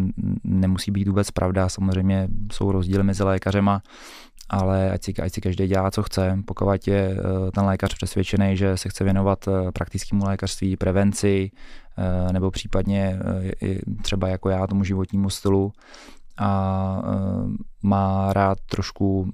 nemusí 0.44 0.90
být 0.90 1.08
vůbec 1.08 1.30
pravda. 1.30 1.68
Samozřejmě 1.68 2.28
jsou 2.52 2.72
rozdíly 2.72 3.02
mezi 3.02 3.22
lékařema 3.22 3.82
ale 4.48 4.90
ať 4.90 5.00
si, 5.04 5.10
ať 5.12 5.32
si 5.32 5.40
každý 5.40 5.66
dělá, 5.66 5.90
co 5.90 6.02
chce. 6.02 6.38
Pokud 6.44 6.88
je 6.88 7.16
eh, 7.16 7.50
ten 7.50 7.64
lékař 7.64 7.94
přesvědčený, 7.94 8.56
že 8.56 8.76
se 8.76 8.88
chce 8.88 9.04
věnovat 9.04 9.48
eh, 9.48 9.72
praktickému 9.72 10.24
lékařství, 10.24 10.76
prevenci, 10.76 11.50
eh, 11.98 12.32
nebo 12.32 12.50
případně 12.50 13.18
třeba 14.02 14.28
jako 14.28 14.48
já 14.48 14.66
tomu 14.66 14.84
životnímu 14.84 15.30
stylu 15.30 15.72
a 16.40 17.02
má 17.82 18.32
rád 18.32 18.58
trošku 18.70 19.30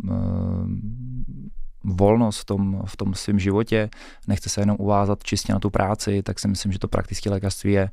volnost 1.84 2.40
v 2.40 2.44
tom, 2.44 2.82
v 2.86 2.96
tom 2.96 3.14
svém 3.14 3.38
životě, 3.38 3.88
nechce 4.28 4.48
se 4.48 4.60
jenom 4.60 4.76
uvázat 4.80 5.22
čistě 5.22 5.52
na 5.52 5.58
tu 5.58 5.70
práci, 5.70 6.22
tak 6.22 6.38
si 6.38 6.48
myslím, 6.48 6.72
že 6.72 6.78
to 6.78 6.88
praktické 6.88 7.30
lékařství 7.30 7.72
je 7.72 7.90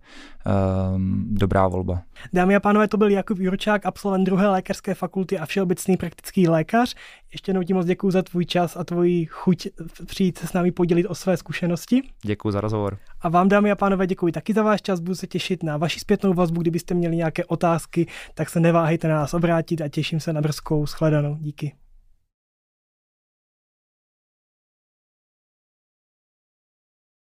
um, 0.95 1.25
dobrá 1.29 1.67
volba. 1.67 2.01
Dámy 2.33 2.55
a 2.55 2.59
pánové, 2.59 2.87
to 2.87 2.97
byl 2.97 3.09
Jakub 3.09 3.39
Jurčák, 3.39 3.85
absolvent 3.85 4.25
druhé 4.25 4.47
lékařské 4.47 4.93
fakulty 4.93 5.39
a 5.39 5.45
všeobecný 5.45 5.97
praktický 5.97 6.47
lékař. 6.47 6.95
Ještě 7.33 7.49
jednou 7.49 7.63
ti 7.63 7.73
moc 7.73 7.85
děkuji 7.85 8.11
za 8.11 8.21
tvůj 8.21 8.45
čas 8.45 8.77
a 8.77 8.83
tvoji 8.83 9.25
chuť 9.25 9.67
přijít 10.05 10.37
se 10.37 10.47
s 10.47 10.53
námi 10.53 10.71
podělit 10.71 11.07
o 11.07 11.15
své 11.15 11.37
zkušenosti. 11.37 12.01
Děkuji 12.21 12.51
za 12.51 12.61
rozhovor. 12.61 12.97
A 13.21 13.29
vám, 13.29 13.49
dámy 13.49 13.71
a 13.71 13.75
pánové, 13.75 14.07
děkuji 14.07 14.31
taky 14.31 14.53
za 14.53 14.63
váš 14.63 14.81
čas. 14.81 14.99
Budu 14.99 15.15
se 15.15 15.27
těšit 15.27 15.63
na 15.63 15.77
vaši 15.77 15.99
zpětnou 15.99 16.33
vazbu. 16.33 16.61
Kdybyste 16.61 16.93
měli 16.93 17.15
nějaké 17.15 17.45
otázky, 17.45 18.07
tak 18.33 18.49
se 18.49 18.59
neváhejte 18.59 19.07
na 19.07 19.15
nás 19.15 19.33
obrátit 19.33 19.81
a 19.81 19.87
těším 19.87 20.19
se 20.19 20.33
na 20.33 20.41
brzkou 20.41 20.85
shledanou. 20.85 21.37
Díky. 21.39 21.73